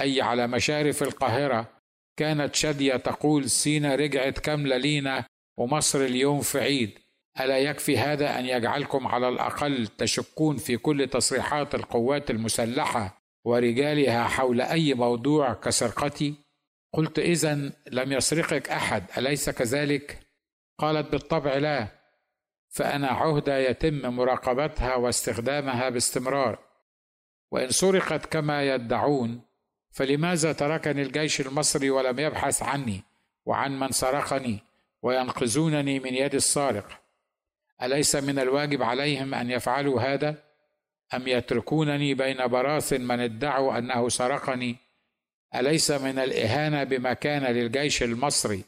أي 0.00 0.22
على 0.22 0.46
مشارف 0.46 1.02
القاهرة 1.02 1.68
كانت 2.16 2.54
شادية 2.54 2.96
تقول 2.96 3.50
سينا 3.50 3.94
رجعت 3.94 4.38
كاملة 4.38 4.76
لينا 4.76 5.24
ومصر 5.58 6.00
اليوم 6.00 6.40
في 6.40 6.60
عيد. 6.60 6.98
ألا 7.40 7.58
يكفي 7.58 7.98
هذا 7.98 8.38
أن 8.38 8.46
يجعلكم 8.46 9.06
على 9.06 9.28
الأقل 9.28 9.86
تشكون 9.86 10.56
في 10.56 10.76
كل 10.76 11.08
تصريحات 11.08 11.74
القوات 11.74 12.30
المسلحة 12.30 13.22
ورجالها 13.44 14.24
حول 14.24 14.60
أي 14.60 14.94
موضوع 14.94 15.52
كسرقتي؟ 15.52 16.34
قلت 16.92 17.18
إذا 17.18 17.72
لم 17.90 18.12
يسرقك 18.12 18.70
أحد 18.70 19.04
أليس 19.18 19.50
كذلك؟ 19.50 20.20
قالت 20.78 21.12
بالطبع 21.12 21.56
لا 21.56 21.88
فأنا 22.68 23.08
عهدة 23.08 23.58
يتم 23.58 24.16
مراقبتها 24.16 24.94
واستخدامها 24.94 25.88
باستمرار 25.88 26.58
وإن 27.50 27.70
سرقت 27.70 28.26
كما 28.26 28.74
يدعون 28.74 29.40
فلماذا 29.90 30.52
تركني 30.52 31.02
الجيش 31.02 31.40
المصري 31.40 31.90
ولم 31.90 32.18
يبحث 32.18 32.62
عني 32.62 33.02
وعن 33.46 33.78
من 33.78 33.90
سرقني 33.90 34.58
وينقذونني 35.02 36.00
من 36.00 36.14
يد 36.14 36.34
السارق 36.34 37.00
أليس 37.82 38.16
من 38.16 38.38
الواجب 38.38 38.82
عليهم 38.82 39.34
أن 39.34 39.50
يفعلوا 39.50 40.00
هذا؟ 40.00 40.36
أم 41.14 41.28
يتركونني 41.28 42.14
بين 42.14 42.46
براثن 42.46 43.00
من 43.00 43.20
ادعوا 43.20 43.78
أنه 43.78 44.08
سرقني؟ 44.08 44.76
أليس 45.54 45.90
من 45.90 46.18
الإهانة 46.18 46.84
بما 46.84 47.12
كان 47.12 47.42
للجيش 47.44 48.02
المصري 48.02 48.64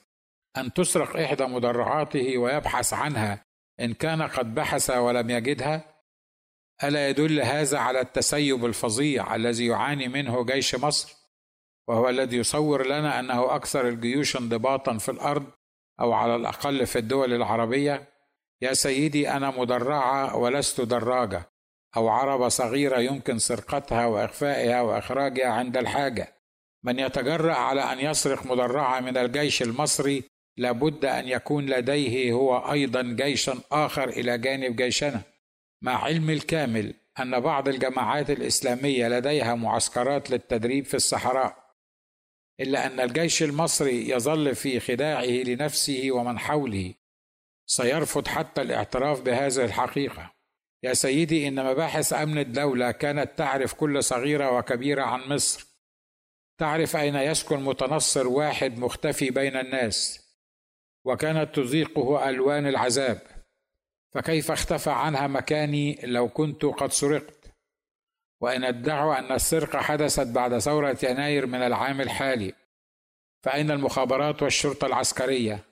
أن 0.56 0.72
تسرق 0.72 1.16
إحدى 1.16 1.44
مدرعاته 1.44 2.38
ويبحث 2.38 2.92
عنها 2.92 3.44
إن 3.80 3.94
كان 3.94 4.22
قد 4.22 4.54
بحث 4.54 4.90
ولم 4.90 5.30
يجدها؟ 5.30 5.84
ألا 6.84 7.08
يدل 7.08 7.40
هذا 7.40 7.78
على 7.78 8.00
التسيب 8.00 8.64
الفظيع 8.64 9.34
الذي 9.34 9.66
يعاني 9.66 10.08
منه 10.08 10.44
جيش 10.44 10.74
مصر؟ 10.74 11.16
وهو 11.88 12.08
الذي 12.08 12.36
يصور 12.36 12.86
لنا 12.86 13.20
أنه 13.20 13.54
أكثر 13.54 13.88
الجيوش 13.88 14.36
انضباطا 14.36 14.98
في 14.98 15.10
الأرض 15.10 15.46
أو 16.00 16.12
على 16.12 16.36
الأقل 16.36 16.86
في 16.86 16.98
الدول 16.98 17.32
العربية؟ 17.32 18.08
يا 18.62 18.72
سيدي 18.74 19.30
أنا 19.30 19.50
مدرعة 19.50 20.36
ولست 20.36 20.80
دراجة 20.80 21.50
أو 21.96 22.08
عربة 22.08 22.48
صغيرة 22.48 22.98
يمكن 22.98 23.38
سرقتها 23.38 24.06
وإخفائها 24.06 24.80
وإخراجها 24.80 25.48
عند 25.48 25.76
الحاجة. 25.76 26.36
من 26.84 26.98
يتجرأ 26.98 27.54
على 27.54 27.92
أن 27.92 27.98
يسرق 27.98 28.46
مدرعة 28.46 29.00
من 29.00 29.16
الجيش 29.16 29.62
المصري 29.62 30.24
لابد 30.56 31.04
أن 31.04 31.28
يكون 31.28 31.66
لديه 31.66 32.32
هو 32.32 32.72
أيضا 32.72 33.02
جيشا 33.02 33.60
آخر 33.72 34.08
إلى 34.08 34.38
جانب 34.38 34.76
جيشنا. 34.76 35.22
مع 35.82 36.04
علم 36.04 36.30
الكامل 36.30 36.94
أن 37.20 37.40
بعض 37.40 37.68
الجماعات 37.68 38.30
الإسلامية 38.30 39.08
لديها 39.08 39.54
معسكرات 39.54 40.30
للتدريب 40.30 40.84
في 40.84 40.94
الصحراء. 40.94 41.70
إلا 42.60 42.86
أن 42.86 43.00
الجيش 43.00 43.42
المصري 43.42 44.10
يظل 44.10 44.54
في 44.54 44.80
خداعه 44.80 45.24
لنفسه 45.24 46.10
ومن 46.10 46.38
حوله. 46.38 46.94
سيرفض 47.70 48.28
حتى 48.28 48.62
الاعتراف 48.62 49.20
بهذه 49.20 49.64
الحقيقة. 49.64 50.32
يا 50.82 50.94
سيدي 50.94 51.48
إن 51.48 51.64
مباحث 51.64 52.12
أمن 52.12 52.38
الدولة 52.38 52.90
كانت 52.90 53.38
تعرف 53.38 53.74
كل 53.74 54.04
صغيرة 54.04 54.58
وكبيرة 54.58 55.02
عن 55.02 55.20
مصر. 55.20 55.66
تعرف 56.58 56.96
أين 56.96 57.14
يسكن 57.14 57.60
متنصر 57.60 58.28
واحد 58.28 58.78
مختفي 58.78 59.30
بين 59.30 59.56
الناس. 59.56 60.26
وكانت 61.04 61.54
تذيقه 61.54 62.28
ألوان 62.28 62.66
العذاب. 62.66 63.22
فكيف 64.14 64.50
اختفى 64.50 64.90
عنها 64.90 65.26
مكاني 65.26 66.00
لو 66.02 66.28
كنت 66.28 66.64
قد 66.64 66.92
سرقت؟ 66.92 67.52
وإن 68.40 68.64
ادعوا 68.64 69.18
أن 69.18 69.32
السرقة 69.32 69.78
حدثت 69.78 70.26
بعد 70.26 70.58
ثورة 70.58 70.98
يناير 71.02 71.46
من 71.46 71.62
العام 71.62 72.00
الحالي. 72.00 72.52
فأين 73.42 73.70
المخابرات 73.70 74.42
والشرطة 74.42 74.86
العسكرية؟ 74.86 75.69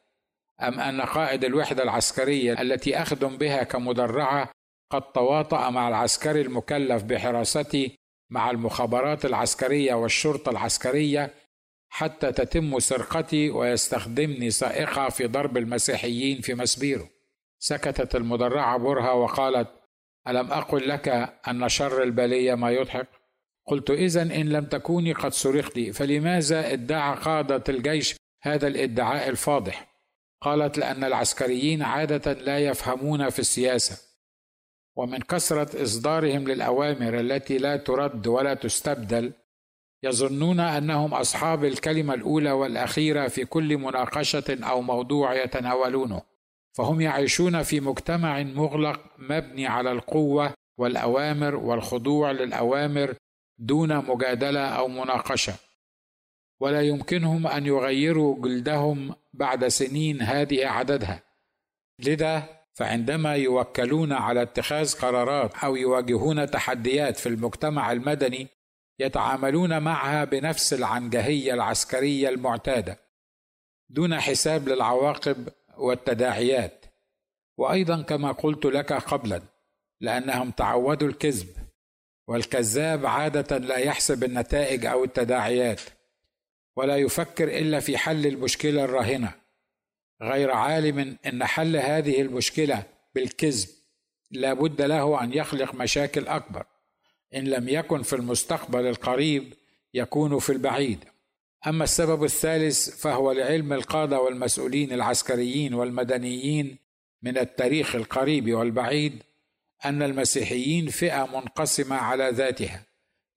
أم 0.62 0.80
أن 0.80 1.00
قائد 1.00 1.44
الوحدة 1.44 1.82
العسكرية 1.82 2.62
التي 2.62 3.02
أخدم 3.02 3.36
بها 3.36 3.62
كمدرعة 3.62 4.50
قد 4.90 5.02
تواطأ 5.02 5.70
مع 5.70 5.88
العسكري 5.88 6.40
المكلف 6.40 7.02
بحراستي 7.02 7.96
مع 8.30 8.50
المخابرات 8.50 9.24
العسكرية 9.24 9.94
والشرطة 9.94 10.50
العسكرية 10.50 11.34
حتى 11.88 12.32
تتم 12.32 12.78
سرقتي 12.78 13.50
ويستخدمني 13.50 14.50
سائقة 14.50 15.08
في 15.08 15.26
ضرب 15.26 15.56
المسيحيين 15.56 16.40
في 16.40 16.54
مسبيرو 16.54 17.08
سكتت 17.58 18.16
المدرعة 18.16 18.78
برهة 18.78 19.14
وقالت 19.14 19.68
ألم 20.28 20.52
أقل 20.52 20.88
لك 20.88 21.08
أن 21.48 21.68
شر 21.68 22.02
البلية 22.02 22.54
ما 22.54 22.70
يضحك؟ 22.70 23.08
قلت 23.66 23.90
اذا 23.90 24.22
إن 24.22 24.48
لم 24.48 24.64
تكوني 24.64 25.12
قد 25.12 25.32
سرقت 25.32 25.80
فلماذا 25.80 26.72
ادعى 26.72 27.16
قادة 27.16 27.64
الجيش 27.68 28.16
هذا 28.42 28.66
الادعاء 28.66 29.28
الفاضح؟ 29.28 29.87
قالت 30.40 30.78
لأن 30.78 31.04
العسكريين 31.04 31.82
عادة 31.82 32.32
لا 32.32 32.58
يفهمون 32.58 33.28
في 33.30 33.38
السياسة 33.38 34.08
ومن 34.96 35.18
كثرة 35.18 35.82
إصدارهم 35.82 36.48
للأوامر 36.48 37.20
التي 37.20 37.58
لا 37.58 37.76
ترد 37.76 38.26
ولا 38.26 38.54
تستبدل 38.54 39.32
يظنون 40.02 40.60
أنهم 40.60 41.14
أصحاب 41.14 41.64
الكلمة 41.64 42.14
الأولى 42.14 42.50
والأخيرة 42.50 43.28
في 43.28 43.44
كل 43.44 43.78
مناقشة 43.78 44.58
أو 44.62 44.82
موضوع 44.82 45.34
يتناولونه 45.34 46.22
فهم 46.76 47.00
يعيشون 47.00 47.62
في 47.62 47.80
مجتمع 47.80 48.42
مغلق 48.42 49.00
مبني 49.18 49.66
على 49.66 49.92
القوة 49.92 50.54
والأوامر 50.78 51.56
والخضوع 51.56 52.30
للأوامر 52.30 53.14
دون 53.58 53.96
مجادلة 53.96 54.60
أو 54.60 54.88
مناقشة. 54.88 55.54
ولا 56.60 56.82
يمكنهم 56.82 57.46
أن 57.46 57.66
يغيروا 57.66 58.42
جلدهم 58.42 59.14
بعد 59.38 59.68
سنين 59.68 60.22
هذه 60.22 60.66
عددها 60.66 61.22
لذا 61.98 62.58
فعندما 62.74 63.34
يوكلون 63.34 64.12
على 64.12 64.42
اتخاذ 64.42 64.98
قرارات 64.98 65.54
أو 65.64 65.76
يواجهون 65.76 66.50
تحديات 66.50 67.16
في 67.16 67.28
المجتمع 67.28 67.92
المدني 67.92 68.48
يتعاملون 68.98 69.82
معها 69.82 70.24
بنفس 70.24 70.72
العنجهيه 70.72 71.54
العسكرية 71.54 72.28
المعتادة 72.28 72.98
دون 73.88 74.20
حساب 74.20 74.68
للعواقب 74.68 75.48
والتداعيات. 75.76 76.84
وأيضا 77.58 78.02
كما 78.02 78.32
قلت 78.32 78.64
لك 78.66 78.92
قبلا 78.92 79.42
لأنهم 80.00 80.50
تعودوا 80.50 81.08
الكذب 81.08 81.48
والكذاب 82.28 83.06
عادة 83.06 83.58
لا 83.58 83.76
يحسب 83.76 84.24
النتائج 84.24 84.86
أو 84.86 85.04
التداعيات. 85.04 85.80
ولا 86.78 86.96
يفكر 86.96 87.48
إلا 87.58 87.80
في 87.80 87.98
حل 87.98 88.26
المشكلة 88.26 88.84
الراهنة. 88.84 89.32
غير 90.22 90.50
عالم 90.50 91.16
إن 91.26 91.44
حل 91.44 91.76
هذه 91.76 92.20
المشكلة 92.20 92.82
بالكذب 93.14 93.68
لا 94.30 94.52
بد 94.52 94.82
له 94.82 95.24
أن 95.24 95.32
يخلق 95.32 95.74
مشاكل 95.74 96.26
أكبر. 96.26 96.66
إن 97.34 97.44
لم 97.44 97.68
يكن 97.68 98.02
في 98.02 98.16
المستقبل 98.16 98.86
القريب 98.86 99.54
يكون 99.94 100.38
في 100.38 100.52
البعيد. 100.52 101.04
أما 101.66 101.84
السبب 101.84 102.24
الثالث 102.24 103.00
فهو 103.00 103.32
لعلم 103.32 103.72
القادة 103.72 104.20
والمسؤولين 104.20 104.92
العسكريين 104.92 105.74
والمدنيين 105.74 106.76
من 107.22 107.38
التاريخ 107.38 107.94
القريب 107.94 108.54
والبعيد 108.54 109.22
أن 109.84 110.02
المسيحيين 110.02 110.88
فئة 110.88 111.26
منقسمة 111.26 111.96
على 111.96 112.30
ذاتها. 112.30 112.86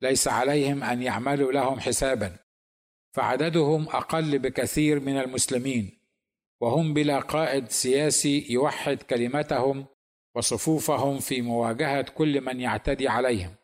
ليس 0.01 0.27
عليهم 0.27 0.83
أن 0.83 1.01
يعملوا 1.01 1.51
لهم 1.51 1.79
حسابا. 1.79 2.35
فعددهم 3.11 3.87
أقل 3.89 4.39
بكثير 4.39 4.99
من 4.99 5.17
المسلمين 5.17 6.01
وهم 6.61 6.93
بلا 6.93 7.19
قائد 7.19 7.69
سياسي 7.69 8.45
يوحد 8.49 8.97
كلمتهم 8.97 9.85
وصفوفهم 10.35 11.19
في 11.19 11.41
مواجهة 11.41 12.01
كل 12.01 12.41
من 12.41 12.59
يعتدي 12.59 13.07
عليهم. 13.07 13.55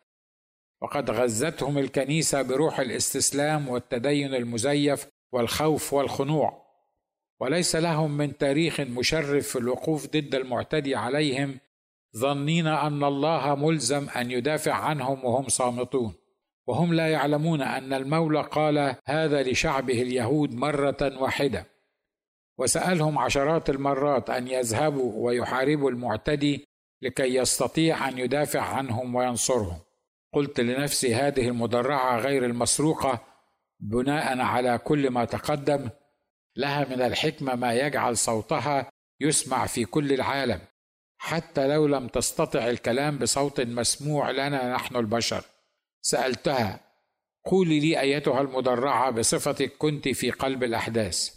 وقد 0.82 1.10
غذتهم 1.10 1.78
الكنيسة 1.78 2.42
بروح 2.42 2.80
الاستسلام 2.80 3.68
والتدين 3.68 4.34
المزيف 4.34 5.06
والخوف 5.32 5.92
والخنوع. 5.92 6.68
وليس 7.40 7.76
لهم 7.76 8.16
من 8.16 8.38
تاريخ 8.38 8.80
مشرف 8.80 9.48
في 9.48 9.56
الوقوف 9.58 10.06
ضد 10.06 10.34
المعتدي 10.34 10.94
عليهم 10.94 11.58
ظنين 12.16 12.66
أن 12.66 13.04
الله 13.04 13.54
ملزم 13.54 14.08
أن 14.08 14.30
يدافع 14.30 14.72
عنهم 14.72 15.24
وهم 15.24 15.48
صامتون. 15.48 16.14
وهم 16.68 16.94
لا 16.94 17.08
يعلمون 17.08 17.62
أن 17.62 17.92
المولى 17.92 18.40
قال 18.40 18.96
هذا 19.04 19.42
لشعبه 19.42 20.02
اليهود 20.02 20.54
مرة 20.54 20.96
واحدة. 21.22 21.66
وسألهم 22.58 23.18
عشرات 23.18 23.70
المرات 23.70 24.30
أن 24.30 24.48
يذهبوا 24.48 25.12
ويحاربوا 25.26 25.90
المعتدي 25.90 26.64
لكي 27.02 27.34
يستطيع 27.34 28.08
أن 28.08 28.18
يدافع 28.18 28.60
عنهم 28.60 29.14
وينصرهم. 29.14 29.78
قلت 30.32 30.60
لنفسي 30.60 31.14
هذه 31.14 31.48
المدرعة 31.48 32.18
غير 32.18 32.44
المسروقة 32.44 33.20
بناء 33.80 34.38
على 34.40 34.78
كل 34.78 35.10
ما 35.10 35.24
تقدم 35.24 35.88
لها 36.56 36.84
من 36.90 37.02
الحكمة 37.02 37.54
ما 37.54 37.74
يجعل 37.74 38.16
صوتها 38.16 38.90
يسمع 39.20 39.66
في 39.66 39.84
كل 39.84 40.12
العالم 40.12 40.60
حتى 41.18 41.68
لو 41.68 41.86
لم 41.86 42.08
تستطع 42.08 42.68
الكلام 42.68 43.18
بصوت 43.18 43.60
مسموع 43.60 44.30
لنا 44.30 44.74
نحن 44.74 44.96
البشر. 44.96 45.44
سألتها 46.10 46.80
قولي 47.44 47.80
لي 47.80 48.00
أيتها 48.00 48.40
المدرعة 48.40 49.10
بصفتك 49.10 49.72
كنت 49.78 50.08
في 50.08 50.30
قلب 50.30 50.64
الأحداث. 50.64 51.34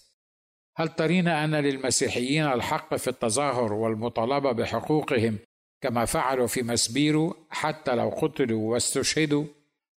هل 0.77 0.87
ترين 0.87 1.27
أن 1.27 1.55
للمسيحيين 1.55 2.45
الحق 2.45 2.95
في 2.95 3.07
التظاهر 3.07 3.73
والمطالبة 3.73 4.51
بحقوقهم 4.51 5.37
كما 5.81 6.05
فعلوا 6.05 6.47
في 6.47 6.63
مسبيرو 6.63 7.35
حتى 7.49 7.95
لو 7.95 8.09
قتلوا 8.09 8.71
واستشهدوا 8.71 9.45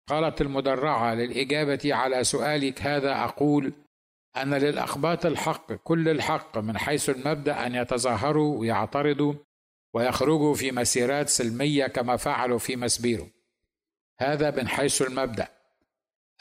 قالت 0.08 0.40
المدرعة 0.40 1.14
للإجابة 1.14 1.94
على 1.94 2.24
سؤالك 2.24 2.82
هذا 2.82 3.24
أقول 3.24 3.72
أن 4.36 4.54
للاخباط 4.54 5.26
الحق 5.26 5.72
كل 5.72 6.08
الحق 6.08 6.58
من 6.58 6.78
حيث 6.78 7.10
المبدأ 7.10 7.66
أن 7.66 7.74
يتظاهروا 7.74 8.58
ويعترضوا 8.58 9.34
ويخرجوا 9.94 10.54
في 10.54 10.72
مسيرات 10.72 11.28
سلمية 11.28 11.86
كما 11.86 12.16
فعلوا 12.16 12.58
في 12.58 12.76
مسبيرو. 12.76 13.26
هذا 14.18 14.50
من 14.50 14.68
حيث 14.68 15.02
المبدأ. 15.02 15.48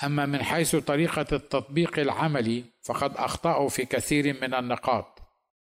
أما 0.04 0.26
من 0.26 0.44
حيث 0.44 0.76
طريقة 0.76 1.26
التطبيق 1.32 2.00
العملي 2.00 2.64
فقد 2.84 3.18
أخطأوا 3.18 3.70
في 3.70 3.86
كثير 3.86 4.42
من 4.42 4.54
النقاط. 4.54 5.20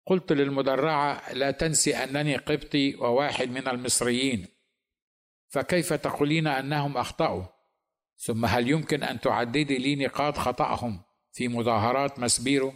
قلت 0.06 0.32
للمدرعة 0.32 1.32
لا 1.32 1.50
تنسي 1.50 1.96
أنني 1.96 2.36
قبطي 2.36 2.94
وواحد 2.94 3.50
من 3.50 3.68
المصريين. 3.68 4.46
فكيف 5.48 5.92
تقولين 5.92 6.46
أنهم 6.46 6.96
أخطأوا؟ 6.96 7.42
ثم 8.16 8.44
هل 8.44 8.70
يمكن 8.70 9.02
أن 9.02 9.20
تعددي 9.20 9.78
لي 9.78 9.96
نقاط 10.06 10.38
خطأهم 10.38 11.00
في 11.32 11.48
مظاهرات 11.48 12.18
مسبيرو؟ 12.18 12.74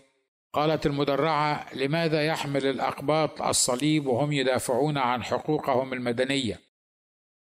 قالت 0.52 0.86
المدرعة 0.86 1.74
لماذا 1.74 2.26
يحمل 2.26 2.66
الأقباط 2.66 3.42
الصليب 3.42 4.06
وهم 4.06 4.32
يدافعون 4.32 4.98
عن 4.98 5.24
حقوقهم 5.24 5.92
المدنية؟ 5.92 6.67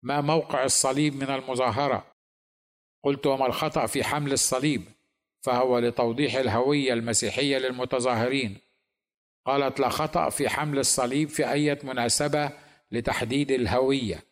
ما 0.03 0.21
موقع 0.21 0.65
الصليب 0.65 1.15
من 1.15 1.31
المظاهرة؟ 1.31 2.07
قلت 3.05 3.27
وما 3.27 3.47
الخطأ 3.47 3.87
في 3.87 4.05
حمل 4.05 4.33
الصليب؟ 4.33 4.85
فهو 5.43 5.79
لتوضيح 5.79 6.35
الهوية 6.35 6.93
المسيحية 6.93 7.59
للمتظاهرين. 7.59 8.59
قالت 9.47 9.81
لا 9.81 9.89
خطأ 9.89 10.31
في 10.31 10.49
حمل 10.49 10.79
الصليب 10.79 11.29
في 11.29 11.53
أي 11.53 11.79
مناسبة 11.85 12.51
لتحديد 12.91 13.51
الهوية. 13.51 14.25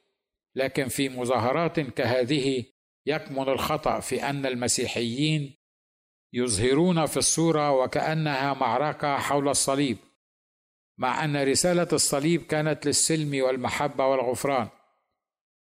لكن 0.55 0.89
في 0.89 1.09
مظاهرات 1.09 1.81
كهذه 1.81 2.65
يكمن 3.07 3.49
الخطأ 3.49 4.01
في 4.01 4.23
أن 4.23 4.47
المسيحيين 4.47 5.55
يظهرون 6.33 7.07
في 7.07 7.17
الصورة 7.17 7.73
وكأنها 7.73 8.55
معركة 8.55 9.17
حول 9.17 9.49
الصليب 9.49 9.99
مع 10.99 11.25
أن 11.25 11.37
رسالة 11.37 11.89
الصليب 11.93 12.43
كانت 12.43 12.87
للسلم 12.87 13.45
والمحبة 13.45 14.07
والغفران. 14.07 14.69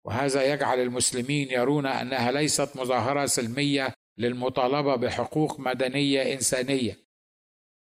وهذا 0.06 0.52
يجعل 0.52 0.80
المسلمين 0.80 1.50
يرون 1.50 1.86
أنها 1.86 2.32
ليست 2.32 2.76
مظاهرة 2.76 3.26
سلمية 3.26 3.94
للمطالبة 4.18 4.96
بحقوق 4.96 5.60
مدنية 5.60 6.34
إنسانية 6.34 6.98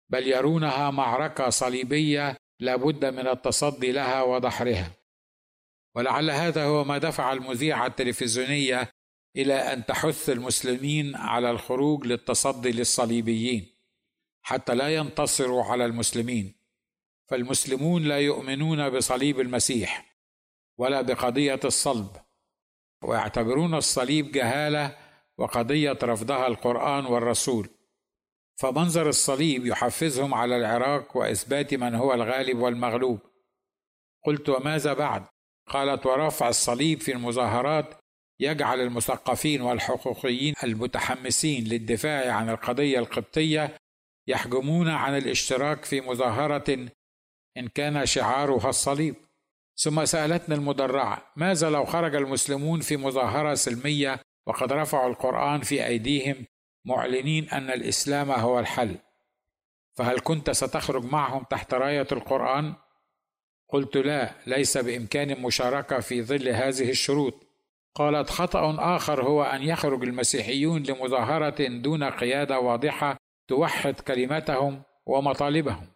بل 0.08 0.28
يرونها 0.28 0.90
معركة 0.90 1.50
صليبية 1.50 2.36
لابد 2.60 3.04
من 3.04 3.28
التصدي 3.28 3.92
لها 3.92 4.22
ودحرها 4.22 4.92
ولعل 5.96 6.30
هذا 6.30 6.64
هو 6.64 6.84
ما 6.84 6.98
دفع 6.98 7.32
المذيعة 7.32 7.86
التلفزيونية 7.86 8.90
إلى 9.36 9.54
أن 9.54 9.86
تحث 9.86 10.30
المسلمين 10.30 11.16
على 11.16 11.50
الخروج 11.50 12.06
للتصدي 12.06 12.72
للصليبيين 12.72 13.66
حتى 14.42 14.74
لا 14.74 14.94
ينتصروا 14.94 15.64
على 15.64 15.84
المسلمين. 15.84 16.54
فالمسلمون 17.30 18.02
لا 18.02 18.18
يؤمنون 18.18 18.90
بصليب 18.90 19.40
المسيح. 19.40 20.09
ولا 20.80 21.02
بقضية 21.02 21.60
الصلب. 21.64 22.16
ويعتبرون 23.04 23.74
الصليب 23.74 24.32
جهالة 24.32 24.96
وقضية 25.38 25.98
رفضها 26.02 26.46
القرآن 26.46 27.06
والرسول. 27.06 27.68
فمنظر 28.60 29.08
الصليب 29.08 29.66
يحفزهم 29.66 30.34
على 30.34 30.56
العراق 30.56 31.16
وإثبات 31.16 31.74
من 31.74 31.94
هو 31.94 32.14
الغالب 32.14 32.58
والمغلوب. 32.58 33.18
قلت 34.24 34.48
وماذا 34.48 34.92
بعد؟ 34.92 35.24
قالت 35.68 36.06
ورفع 36.06 36.48
الصليب 36.48 37.00
في 37.00 37.12
المظاهرات 37.12 37.94
يجعل 38.40 38.80
المثقفين 38.80 39.60
والحقوقيين 39.60 40.54
المتحمسين 40.64 41.64
للدفاع 41.64 42.32
عن 42.34 42.50
القضية 42.50 42.98
القبطية 42.98 43.76
يحجمون 44.28 44.88
عن 44.88 45.16
الاشتراك 45.16 45.84
في 45.84 46.00
مظاهرة 46.00 46.88
إن 47.56 47.68
كان 47.68 48.06
شعارها 48.06 48.68
الصليب. 48.68 49.29
ثم 49.82 50.04
سالتني 50.04 50.54
المدرعة 50.54 51.32
ماذا 51.36 51.70
لو 51.70 51.84
خرج 51.84 52.14
المسلمون 52.14 52.80
في 52.80 52.96
مظاهرة 52.96 53.54
سلمية 53.54 54.20
وقد 54.46 54.72
رفعوا 54.72 55.10
القرآن 55.10 55.60
في 55.60 55.86
أيديهم 55.86 56.46
معلنين 56.84 57.48
أن 57.48 57.70
الإسلام 57.70 58.30
هو 58.30 58.58
الحل؟ 58.58 58.96
فهل 59.92 60.20
كنت 60.20 60.50
ستخرج 60.50 61.04
معهم 61.04 61.44
تحت 61.50 61.74
راية 61.74 62.06
القرآن؟ 62.12 62.74
قلت 63.68 63.96
لا 63.96 64.34
ليس 64.46 64.78
بإمكان 64.78 65.42
مشاركة 65.42 66.00
في 66.00 66.22
ظل 66.22 66.48
هذه 66.48 66.90
الشروط. 66.90 67.46
قالت 67.94 68.30
خطأ 68.30 68.76
آخر 68.96 69.22
هو 69.22 69.42
أن 69.42 69.62
يخرج 69.62 70.02
المسيحيون 70.02 70.82
لمظاهرة 70.82 71.68
دون 71.68 72.04
قيادة 72.04 72.60
واضحة 72.60 73.16
توحد 73.48 74.00
كلمتهم 74.00 74.82
ومطالبهم 75.06 75.86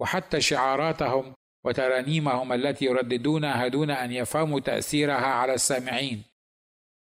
وحتى 0.00 0.40
شعاراتهم 0.40 1.34
وترانيمهم 1.64 2.52
التي 2.52 2.84
يرددونها 2.84 3.68
دون 3.68 3.90
أن 3.90 4.12
يفهموا 4.12 4.60
تأثيرها 4.60 5.26
على 5.26 5.54
السامعين 5.54 6.22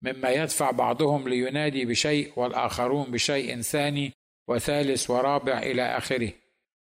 مما 0.02 0.30
يدفع 0.30 0.70
بعضهم 0.70 1.28
لينادي 1.28 1.84
بشيء 1.84 2.32
والآخرون 2.36 3.10
بشيء 3.10 3.60
ثاني 3.60 4.12
وثالث 4.48 5.10
ورابع 5.10 5.58
إلى 5.58 5.82
آخره. 5.96 6.32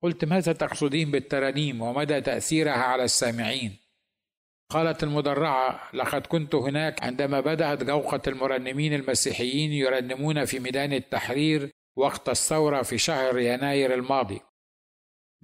قلت 0.03 0.25
ماذا 0.25 0.53
تقصدين 0.53 1.11
بالترانيم 1.11 1.83
ومدى 1.83 2.21
تأثيرها 2.21 2.73
على 2.73 3.05
السامعين؟ 3.05 3.77
قالت 4.71 5.03
المدرعة 5.03 5.91
لقد 5.95 6.27
كنت 6.27 6.55
هناك 6.55 7.03
عندما 7.03 7.41
بدأت 7.41 7.85
جوقه 7.85 8.21
المرنمين 8.27 8.95
المسيحيين 8.95 9.73
يرنمون 9.73 10.45
في 10.45 10.59
ميدان 10.59 10.93
التحرير 10.93 11.71
وقت 11.97 12.29
الثورة 12.29 12.83
في 12.83 12.99
شهر 12.99 13.39
يناير 13.39 13.95
الماضي. 13.95 14.41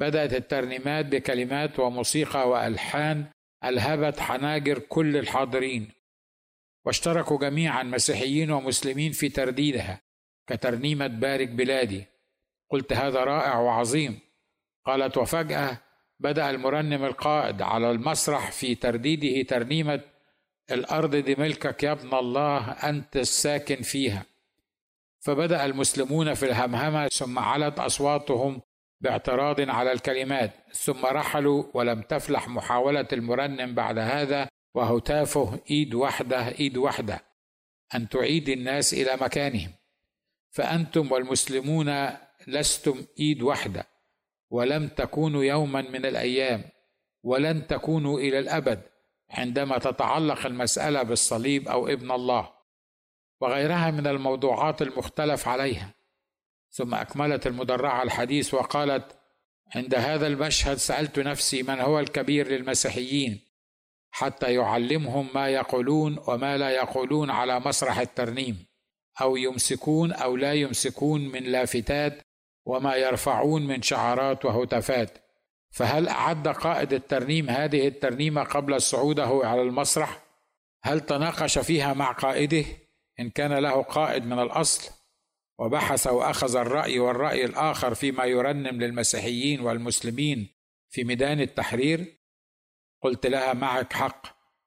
بدأت 0.01 0.35
الترنيمات 0.35 1.07
بكلمات 1.07 1.79
وموسيقى 1.79 2.49
وألحان 2.49 3.25
ألهبت 3.65 4.21
حناجر 4.21 4.79
كل 4.79 5.17
الحاضرين 5.17 5.91
واشتركوا 6.85 7.39
جميعا 7.39 7.83
مسيحيين 7.83 8.51
ومسلمين 8.51 9.13
في 9.13 9.29
ترديدها 9.29 10.01
كترنيمة 10.47 11.07
بارك 11.07 11.49
بلادي. 11.49 12.05
قلت 12.71 12.93
هذا 12.93 13.25
رائع 13.25 13.59
وعظيم. 13.59 14.19
قالت 14.87 15.19
وفجأة 15.19 15.79
بدأ 16.21 16.51
المرنم 16.51 17.05
القائد 17.05 17.63
على 17.63 17.91
المسرح 17.91 18.53
في 18.53 18.75
ترديده 18.75 19.49
ترنيمة 19.49 20.01
الأرض 20.71 21.17
دي 21.17 21.35
ملكك 21.35 21.83
يا 21.83 21.93
ابن 21.93 22.15
الله 22.15 22.71
أنت 22.71 23.17
الساكن 23.17 23.83
فيها. 23.83 24.27
فبدأ 25.21 25.65
المسلمون 25.65 26.35
في 26.35 26.47
الهمهمة 26.47 27.09
ثم 27.09 27.39
علت 27.39 27.79
أصواتهم 27.79 28.61
باعتراض 29.01 29.61
على 29.61 29.93
الكلمات 29.93 30.53
ثم 30.73 31.07
رحلوا 31.07 31.65
ولم 31.75 32.03
تفلح 32.03 32.49
محاولة 32.49 33.09
المرنم 33.13 33.75
بعد 33.75 33.99
هذا 33.99 34.49
وهتافه 34.75 35.61
إيد 35.71 35.95
وحده 35.95 36.49
إيد 36.49 36.77
وحده 36.77 37.21
أن 37.95 38.09
تعيد 38.09 38.49
الناس 38.49 38.95
إلى 38.95 39.17
مكانهم. 39.21 39.73
فأنتم 40.51 41.13
والمسلمون 41.13 42.09
لستم 42.47 43.05
إيد 43.19 43.43
وحده 43.43 43.87
ولم 44.51 44.89
تكونوا 44.89 45.45
يوما 45.45 45.83
من 45.83 46.07
الأيام 46.07 46.65
ولن 47.23 47.67
تكونوا 47.67 48.19
إلى 48.19 48.39
الأبد 48.39 48.83
عندما 49.31 49.79
تتعلق 49.79 50.47
المسألة 50.47 51.03
بالصليب 51.03 51.69
أو 51.69 51.89
ابن 51.89 52.11
الله 52.11 52.53
وغيرها 53.41 53.91
من 53.91 54.07
الموضوعات 54.07 54.83
المختلف 54.83 55.49
عليها. 55.49 55.95
ثم 56.71 56.95
أكملت 56.95 57.47
المدرعة 57.47 58.03
الحديث 58.03 58.55
وقالت 58.55 59.17
عند 59.75 59.95
هذا 59.95 60.27
المشهد 60.27 60.77
سألت 60.77 61.19
نفسي 61.19 61.63
من 61.63 61.81
هو 61.81 62.01
الكبير 62.01 62.49
للمسيحيين 62.49 63.41
حتى 64.11 64.55
يعلمهم 64.55 65.29
ما 65.35 65.49
يقولون 65.49 66.19
وما 66.27 66.57
لا 66.57 66.71
يقولون 66.71 67.31
على 67.31 67.61
مسرح 67.61 67.99
الترنيم 67.99 68.67
أو 69.21 69.37
يمسكون 69.37 70.13
أو 70.13 70.37
لا 70.37 70.53
يمسكون 70.53 71.29
من 71.29 71.43
لافتات 71.43 72.23
وما 72.67 72.97
يرفعون 72.97 73.67
من 73.67 73.83
شعارات 73.83 74.45
وهتافات. 74.45 75.19
فهل 75.71 76.09
أعد 76.09 76.49
قائد 76.49 76.93
الترنيم 76.93 77.51
هذه 77.51 77.89
الترنيمه 77.89 78.43
قبل 78.43 78.83
صعوده 78.83 79.41
على 79.45 79.63
المسرح؟ 79.63 80.23
هل 80.83 81.01
تناقش 81.01 81.59
فيها 81.59 81.95
مع 81.95 82.13
قائده؟ 82.13 82.65
إن 83.21 83.31
كان 83.31 83.53
له 83.53 83.83
قائد 83.83 84.27
من 84.27 84.39
الأصل 84.39 84.91
وبحث 85.61 86.07
وأخذ 86.07 86.57
الرأي 86.57 86.99
والرأي 86.99 87.45
الآخر 87.45 87.95
فيما 87.95 88.25
يرنم 88.25 88.81
للمسيحيين 88.83 89.61
والمسلمين 89.61 90.49
في 90.91 91.05
ميدان 91.05 91.41
التحرير. 91.41 92.21
قلت 93.03 93.27
لها 93.27 93.53
معك 93.53 93.93
حق 93.93 94.27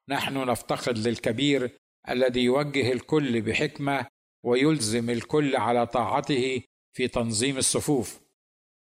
نحن 0.10 0.38
نفتقد 0.50 0.98
للكبير 0.98 1.80
الذي 2.10 2.44
يوجه 2.44 2.92
الكل 2.92 3.42
بحكمة 3.42 4.08
ويلزم 4.44 5.10
الكل 5.10 5.56
على 5.56 5.88
طاعته 5.88 6.62
في 6.94 7.08
تنظيم 7.08 7.58
الصفوف. 7.58 8.20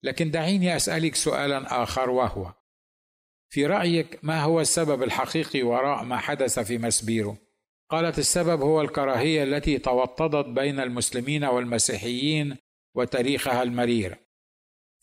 لكن 0.02 0.30
دعيني 0.30 0.76
أسألك 0.76 1.14
سؤالا 1.14 1.82
آخر 1.82 2.10
وهو 2.10 2.52
في 3.50 3.66
رأيك 3.66 4.18
ما 4.22 4.42
هو 4.42 4.60
السبب 4.60 5.02
الحقيقي 5.02 5.62
وراء 5.62 6.04
ما 6.04 6.16
حدث 6.16 6.58
في 6.58 6.78
مسبيرو؟ 6.78 7.36
قالت 7.88 8.18
السبب 8.18 8.62
هو 8.62 8.80
الكراهية 8.80 9.42
التي 9.42 9.78
توطدت 9.78 10.46
بين 10.46 10.80
المسلمين 10.80 11.44
والمسيحيين 11.44 12.56
وتاريخها 12.94 13.62
المرير. 13.62 14.18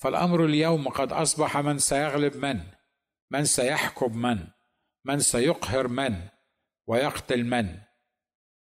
فالأمر 0.01 0.45
اليوم 0.45 0.87
قد 0.87 1.13
أصبح 1.13 1.57
من 1.57 1.77
سيغلب 1.77 2.37
من؟ 2.37 2.61
من 3.31 3.45
سيحكم 3.45 4.17
من؟ 4.17 4.47
من 5.05 5.19
سيقهر 5.19 5.87
من؟ 5.87 6.15
ويقتل 6.87 7.43
من؟ 7.43 7.77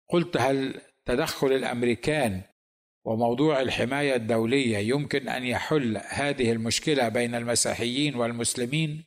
قلت 0.09 0.37
هل 0.37 0.81
تدخل 1.05 1.47
الأمريكان 1.47 2.41
وموضوع 3.05 3.61
الحماية 3.61 4.15
الدولية 4.15 4.77
يمكن 4.77 5.29
أن 5.29 5.43
يحل 5.43 6.01
هذه 6.07 6.51
المشكلة 6.51 7.09
بين 7.09 7.35
المسيحيين 7.35 8.15
والمسلمين؟ 8.15 9.05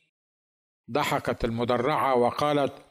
ضحكت 0.91 1.45
المدرعة 1.45 2.15
وقالت 2.15 2.86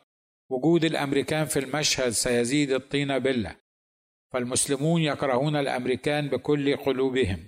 وجود 0.50 0.84
الأمريكان 0.84 1.44
في 1.44 1.58
المشهد 1.58 2.10
سيزيد 2.10 2.70
الطين 2.70 3.18
بلة 3.18 3.56
فالمسلمون 4.32 5.02
يكرهون 5.02 5.56
الأمريكان 5.56 6.28
بكل 6.28 6.76
قلوبهم 6.76 7.46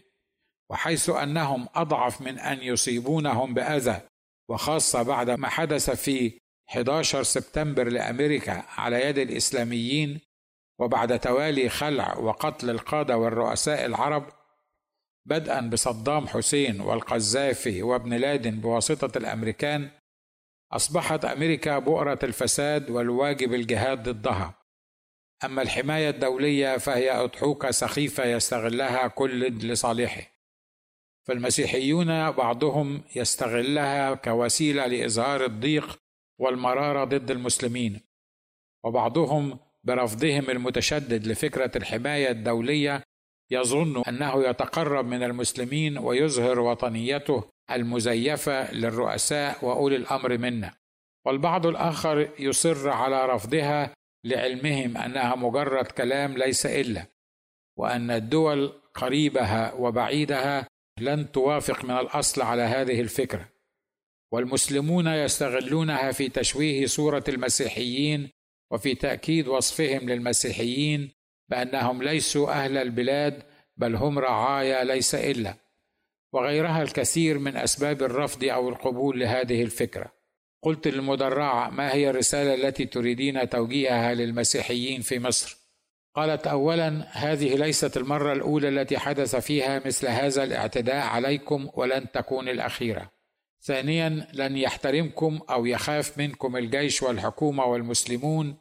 وحيث 0.71 1.11
أنهم 1.11 1.69
أضعف 1.75 2.21
من 2.21 2.39
أن 2.39 2.59
يصيبونهم 2.63 3.55
بأذى 3.55 4.01
وخاصة 4.49 5.03
بعد 5.03 5.31
ما 5.31 5.49
حدث 5.49 5.91
في 5.91 6.41
11 6.71 7.23
سبتمبر 7.23 7.89
لأمريكا 7.89 8.65
على 8.69 9.03
يد 9.03 9.19
الإسلاميين 9.19 10.21
وبعد 10.79 11.21
توالي 11.21 11.69
خلع 11.69 12.19
وقتل 12.19 12.71
القادة 12.71 13.19
والرؤساء 13.19 13.87
العرب 13.87 14.27
بدءا 15.27 15.61
بصدام 15.61 16.27
حسين 16.27 16.81
والقذافي 16.81 17.83
وابن 17.83 18.15
لادن 18.15 18.61
بواسطة 18.61 19.19
الأمريكان 19.19 19.91
أصبحت 20.73 21.25
أمريكا 21.25 21.79
بؤرة 21.79 22.19
الفساد 22.23 22.91
والواجب 22.91 23.55
الجهاد 23.55 24.09
ضدها. 24.09 24.55
أما 25.45 25.63
الحماية 25.63 26.11
الدولية 26.11 26.77
فهي 26.77 27.11
اضحوكه 27.11 27.71
سخيفة 27.71 28.25
يستغلها 28.25 29.09
كل 29.09 29.47
لصالحه. 29.47 30.23
فالمسيحيون 31.29 32.31
بعضهم 32.31 33.03
يستغلها 33.17 34.15
كوسيلة 34.15 34.87
لإظهار 34.87 35.45
الضيق 35.45 35.99
والمرارة 36.39 37.05
ضد 37.05 37.31
المسلمين 37.31 38.01
وبعضهم 38.85 39.59
برفضهم 39.85 40.51
المتشدد 40.51 41.27
لفكرة 41.27 41.71
الحماية 41.77 42.31
الدولية 42.31 43.03
يظن 43.51 44.03
أنه 44.03 44.45
يتقرب 44.45 45.07
من 45.07 45.23
المسلمين 45.23 45.99
ويظهر 45.99 46.61
وطنيته 46.61 47.51
المزيفة 47.71 48.73
للرؤساء 48.75 49.65
وأولي 49.65 49.97
الأمر 49.97 50.39
منا. 50.39 50.75
والبعض 51.27 51.67
الآخر 51.67 52.29
يصر 52.39 52.89
على 52.91 53.27
رفضها 53.27 53.95
لعلمهم 54.25 54.97
أنها 54.97 55.37
مجرد 55.37 55.85
كلام 55.87 56.39
ليس 56.39 56.67
إلا 56.67 57.07
وأن 57.79 58.11
الدول 58.11 58.73
قريبها 58.95 59.73
وبعيدها 59.73 60.69
لن 61.01 61.33
توافق 61.33 61.85
من 61.85 61.91
الأصل 61.91 62.43
على 62.43 62.63
هذه 62.63 63.01
الفكرة. 63.01 63.49
والمسلمون 64.33 65.07
يستغلونها 65.07 66.13
في 66.13 66.29
تشويه 66.29 66.87
صورة 66.87 67.25
المسيحيين 67.29 68.31
وفي 68.73 68.95
تأكيد 68.95 69.49
وصفهم 69.49 70.09
للمسيحيين 70.09 71.11
بأنهم 71.49 72.03
ليسوا 72.03 72.51
أهل 72.51 72.77
البلاد 72.77 73.43
بل 73.77 73.95
هم 73.95 74.19
رعايا 74.19 74.85
ليس 74.85 75.15
إلا. 75.15 75.55
وغيرها 76.33 76.83
الكثير 76.83 77.39
من 77.39 77.57
أسباب 77.57 78.03
الرفض 78.03 78.45
أو 78.45 78.69
القبول 78.69 79.21
لهذه 79.21 79.63
الفكرة. 79.63 80.13
قلت 80.63 80.89
للمدرعة 80.89 81.71
ما 81.71 81.95
هي 81.95 82.11
الرسالة 82.11 82.55
التي 82.55 82.87
تريدين 82.87 83.49
توجيهها 83.49 84.15
للمسيحيين 84.15 85.01
في 85.01 85.19
مصر؟ 85.19 85.57
قالت 86.15 86.47
اولا 86.47 87.07
هذه 87.13 87.57
ليست 87.57 87.97
المرة 87.97 88.33
الأولى 88.33 88.69
التي 88.69 88.99
حدث 88.99 89.37
فيها 89.37 89.83
مثل 89.87 90.07
هذا 90.07 90.45
الاعتداء 90.45 91.07
عليكم 91.07 91.69
ولن 91.75 92.11
تكون 92.11 92.49
الأخيرة. 92.49 93.11
ثانيا 93.63 94.29
لن 94.33 94.57
يحترمكم 94.57 95.41
أو 95.51 95.67
يخاف 95.67 96.19
منكم 96.19 96.57
الجيش 96.57 97.03
والحكومة 97.03 97.65
والمسلمون. 97.65 98.57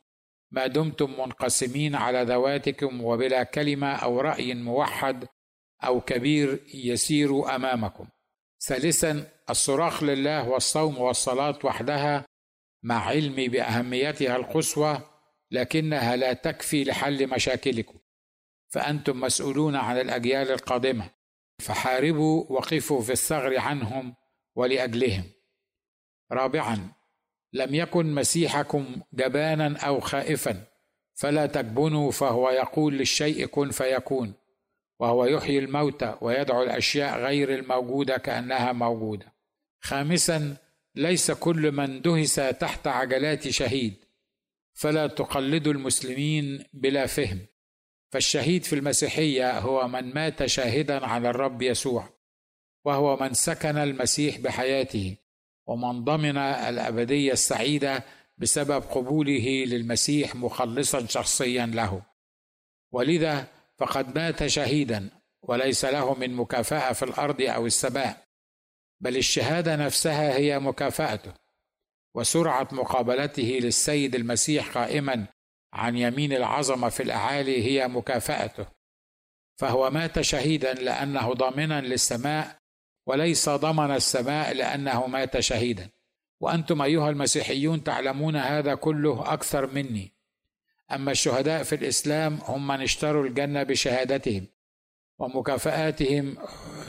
ما 0.51 0.67
دمتم 0.67 1.11
منقسمين 1.19 1.95
على 1.95 2.23
ذواتكم 2.23 3.01
وبلا 3.01 3.43
كلمة 3.43 3.95
أو 3.95 4.21
رأي 4.21 4.53
موحد 4.53 5.27
أو 5.83 6.01
كبير 6.01 6.63
يسير 6.73 7.55
أمامكم. 7.55 8.07
ثالثا 8.59 9.27
الصراخ 9.49 10.03
لله 10.03 10.49
والصوم 10.49 10.97
والصلاة 10.97 11.59
وحدها 11.63 12.25
مع 12.83 13.07
علمي 13.07 13.47
بأهميتها 13.47 14.35
القصوى 14.35 15.01
لكنها 15.51 16.15
لا 16.15 16.33
تكفي 16.33 16.83
لحل 16.83 17.29
مشاكلكم. 17.29 17.99
فأنتم 18.69 19.19
مسؤولون 19.19 19.75
عن 19.75 19.97
الأجيال 19.97 20.51
القادمة. 20.51 21.09
فحاربوا 21.61 22.45
وقفوا 22.49 23.01
في 23.01 23.11
الثغر 23.11 23.59
عنهم 23.59 24.15
ولأجلهم. 24.55 25.23
رابعا 26.31 26.91
لم 27.53 27.75
يكن 27.75 28.15
مسيحكم 28.15 29.01
جبانا 29.13 29.77
أو 29.79 29.99
خائفا 29.99 30.63
فلا 31.13 31.45
تجبنوا 31.45 32.11
فهو 32.11 32.49
يقول 32.49 32.97
للشيء 32.97 33.45
كن 33.45 33.71
فيكون. 33.71 34.33
وهو 34.99 35.25
يحيي 35.25 35.59
الموتى 35.59 36.17
ويدعو 36.21 36.63
الأشياء 36.63 37.19
غير 37.19 37.55
الموجودة 37.55 38.17
كأنها 38.17 38.71
موجودة. 38.71 39.33
خامسا 39.81 40.57
ليس 40.95 41.31
كل 41.31 41.71
من 41.71 42.01
دهس 42.01 42.35
تحت 42.35 42.87
عجلات 42.87 43.47
شهيد 43.47 43.95
فلا 44.73 45.07
تقلدوا 45.07 45.73
المسلمين 45.73 46.63
بلا 46.73 47.05
فهم. 47.05 47.39
فالشهيد 48.11 48.63
في 48.63 48.73
المسيحية 48.73 49.59
هو 49.59 49.87
من 49.87 50.13
مات 50.13 50.45
شاهدا 50.45 51.05
على 51.05 51.29
الرب 51.29 51.61
يسوع 51.61 52.09
وهو 52.85 53.17
من 53.17 53.33
سكن 53.33 53.77
المسيح 53.77 54.37
بحياته 54.37 55.17
ومن 55.67 56.03
ضمن 56.03 56.37
الأبدية 56.37 57.31
السعيدة 57.31 58.03
بسبب 58.37 58.83
قبوله 58.83 59.65
للمسيح 59.67 60.35
مخلصا 60.35 61.05
شخصيا 61.05 61.65
له. 61.65 62.01
ولذا 62.91 63.47
فقد 63.79 64.15
مات 64.19 64.45
شهيدا 64.47 65.09
وليس 65.43 65.85
له 65.85 66.13
من 66.13 66.33
مكافأة 66.33 66.93
في 66.93 67.03
الأرض 67.03 67.41
أو 67.41 67.65
السماء 67.65 68.23
بل 69.01 69.17
الشهادة 69.17 69.75
نفسها 69.75 70.37
هي 70.37 70.59
مكافأته 70.59 71.33
وسرعة 72.15 72.67
مقابلته 72.71 73.59
للسيد 73.61 74.15
المسيح 74.15 74.77
قائما 74.77 75.27
عن 75.73 75.97
يمين 75.97 76.33
العظمة 76.33 76.89
في 76.89 77.03
الأعالي 77.03 77.63
هي 77.63 77.87
مكافأته. 77.87 78.67
فهو 79.59 79.89
مات 79.89 80.21
شهيدا 80.21 80.73
لأنه 80.73 81.33
ضامنا 81.33 81.81
للسماء 81.81 82.57
وليس 83.07 83.49
ضمن 83.49 83.91
السماء 83.95 84.53
لأنه 84.53 85.07
مات 85.07 85.39
شهيدا. 85.39 85.89
وأنتم 86.41 86.81
أيها 86.81 87.09
المسيحيون 87.09 87.83
تعلمون 87.83 88.35
هذا 88.35 88.75
كله 88.75 89.33
أكثر 89.33 89.67
مني. 89.67 90.16
أما 90.91 91.11
الشهداء 91.11 91.63
في 91.63 91.75
الإسلام 91.75 92.39
هم 92.43 92.67
من 92.67 92.81
اشتروا 92.81 93.25
الجنة 93.25 93.63
بشهادتهم 93.63 94.45
ومكافآتهم 95.19 96.37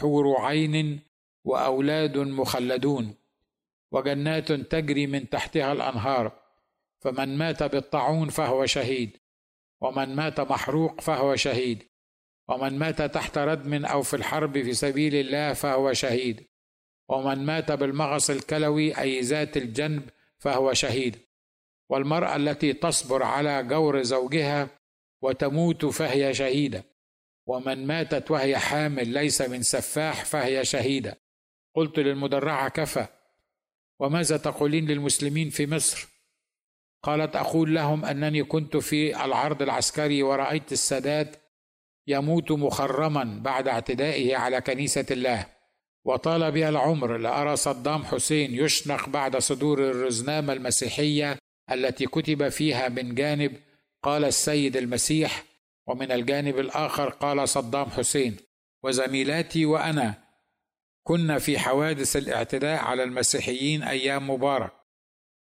حور 0.01 0.41
عين 0.41 1.01
وأولاد 1.45 2.19
مخلدون 2.19 3.15
وجنات 3.93 4.53
تجري 4.53 5.07
من 5.07 5.29
تحتها 5.29 5.73
الأنهار 5.73 6.33
فمن 7.01 7.39
مات 7.39 7.63
بالطاعون 7.63 8.29
فهو 8.29 8.67
شهيد 8.67 9.17
ومن 9.81 10.17
مات 10.17 10.41
محروق 10.41 11.01
فهو 11.01 11.37
شهيد 11.37 11.83
ومن 12.49 12.79
مات 12.79 13.03
تحت 13.03 13.39
ردم 13.39 13.85
أو 13.85 14.03
في 14.03 14.15
الحرب 14.15 14.53
في 14.53 14.73
سبيل 14.73 15.15
الله 15.15 15.53
فهو 15.53 15.93
شهيد 15.93 16.49
ومن 17.09 17.47
مات 17.47 17.73
بالمغص 17.73 18.31
الكلوي 18.31 18.99
أي 18.99 19.21
ذات 19.21 19.57
الجنب 19.57 20.11
فهو 20.39 20.73
شهيد 20.73 21.17
والمرأة 21.89 22.37
التي 22.37 22.73
تصبر 22.73 23.23
على 23.23 23.63
جور 23.63 24.03
زوجها 24.03 24.69
وتموت 25.23 25.87
فهي 25.87 26.35
شهيدة. 26.35 26.85
ومن 27.47 27.87
ماتت 27.87 28.31
وهي 28.31 28.59
حامل 28.59 29.09
ليس 29.09 29.43
من 29.43 29.63
سفاح 29.63 30.25
فهي 30.25 30.65
شهيدة. 30.65 31.19
قلت 31.75 31.99
للمدرعة 31.99 32.69
كفى. 32.69 33.07
وماذا 34.01 34.37
تقولين 34.37 34.87
للمسلمين 34.87 35.51
في 35.51 35.67
مصر؟ 35.67 36.09
قالت 37.03 37.37
أقول 37.37 37.75
لهم 37.75 38.05
أنني 38.05 38.45
كنت 38.45 38.77
في 38.77 39.25
العرض 39.25 39.63
العسكري 39.63 40.23
ورأيت 40.23 40.73
السادات 40.73 41.37
يموت 42.07 42.53
مخرما 42.53 43.41
بعد 43.43 43.69
اعتدائه 43.69 44.37
على 44.37 44.61
كنيسة 44.61 45.07
الله. 45.11 45.47
وطال 46.05 46.53
بي 46.53 46.69
العمر 46.69 47.17
لأرى 47.17 47.57
صدام 47.57 48.05
حسين 48.05 48.55
يشنق 48.55 49.09
بعد 49.09 49.37
صدور 49.37 49.91
الرزنامة 49.91 50.53
المسيحية 50.53 51.39
التي 51.71 52.07
كتب 52.07 52.49
فيها 52.49 52.89
من 52.89 53.15
جانب 53.15 53.57
قال 54.03 54.25
السيد 54.25 54.77
المسيح 54.77 55.45
ومن 55.87 56.13
الجانب 56.13 56.59
الآخر 56.59 57.09
قال 57.09 57.49
صدام 57.49 57.91
حسين. 57.91 58.37
وزميلاتي 58.83 59.67
وأنا 59.67 60.15
كنا 61.03 61.39
في 61.39 61.59
حوادث 61.59 62.17
الاعتداء 62.17 62.85
على 62.85 63.03
المسيحيين 63.03 63.83
أيام 63.83 64.31
مبارك 64.31 64.73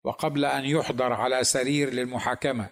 وقبل 0.03 0.45
أن 0.45 0.65
يحضر 0.65 1.13
على 1.13 1.43
سرير 1.43 1.93
للمحاكمة. 1.93 2.69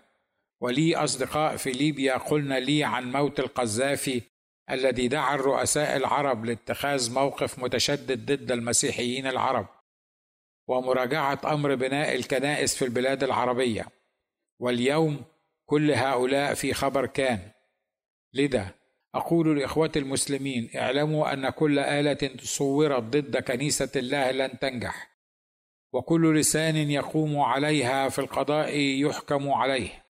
ولي 0.61 0.95
أصدقاء 0.95 1.55
في 1.57 1.71
ليبيا 1.71 2.17
قلنا 2.17 2.59
لي 2.59 2.83
عن 2.83 3.11
موت 3.11 3.39
القذافي 3.39 4.21
الذي 4.71 5.07
دعا 5.07 5.35
الرؤساء 5.35 5.97
العرب 5.97 6.45
لاتخاذ 6.45 7.13
موقف 7.13 7.59
متشدد 7.59 8.25
ضد 8.31 8.51
المسيحيين 8.51 9.27
العرب. 9.27 9.80
ومراجعة 10.71 11.41
أمر 11.45 11.75
بناء 11.75 12.15
الكنائس 12.15 12.75
في 12.75 12.85
البلاد 12.85 13.23
العربية. 13.23 13.85
واليوم 14.59 15.23
كل 15.65 15.91
هؤلاء 15.91 16.53
في 16.53 16.73
خبر 16.73 17.05
كان. 17.05 17.39
لذا 18.33 18.71
أقول 19.15 19.59
لإخوتي 19.59 19.99
المسلمين 19.99 20.69
اعلموا 20.75 21.33
أن 21.33 21.49
كل 21.49 21.79
آلة 21.79 22.31
صورت 22.43 23.03
ضد 23.03 23.37
كنيسة 23.37 23.91
الله 23.95 24.31
لن 24.31 24.59
تنجح. 24.59 25.11
وكل 25.93 26.39
لسان 26.39 26.75
يقوم 26.75 27.39
عليها 27.39 28.09
في 28.09 28.19
القضاء 28.19 28.77
يحكم 28.77 29.49
عليه. 29.49 30.05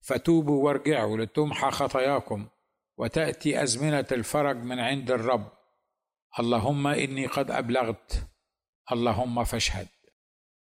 فتوبوا 0.00 0.64
وارجعوا 0.64 1.18
لتمحى 1.18 1.70
خطاياكم 1.70 2.46
وتأتي 2.98 3.62
أزمنة 3.62 4.06
الفرج 4.12 4.56
من 4.56 4.78
عند 4.78 5.10
الرب. 5.10 5.48
اللهم 6.40 6.86
إني 6.86 7.26
قد 7.26 7.50
أبلغت 7.50 8.33
اللهم 8.92 9.44
فاشهد. 9.44 9.88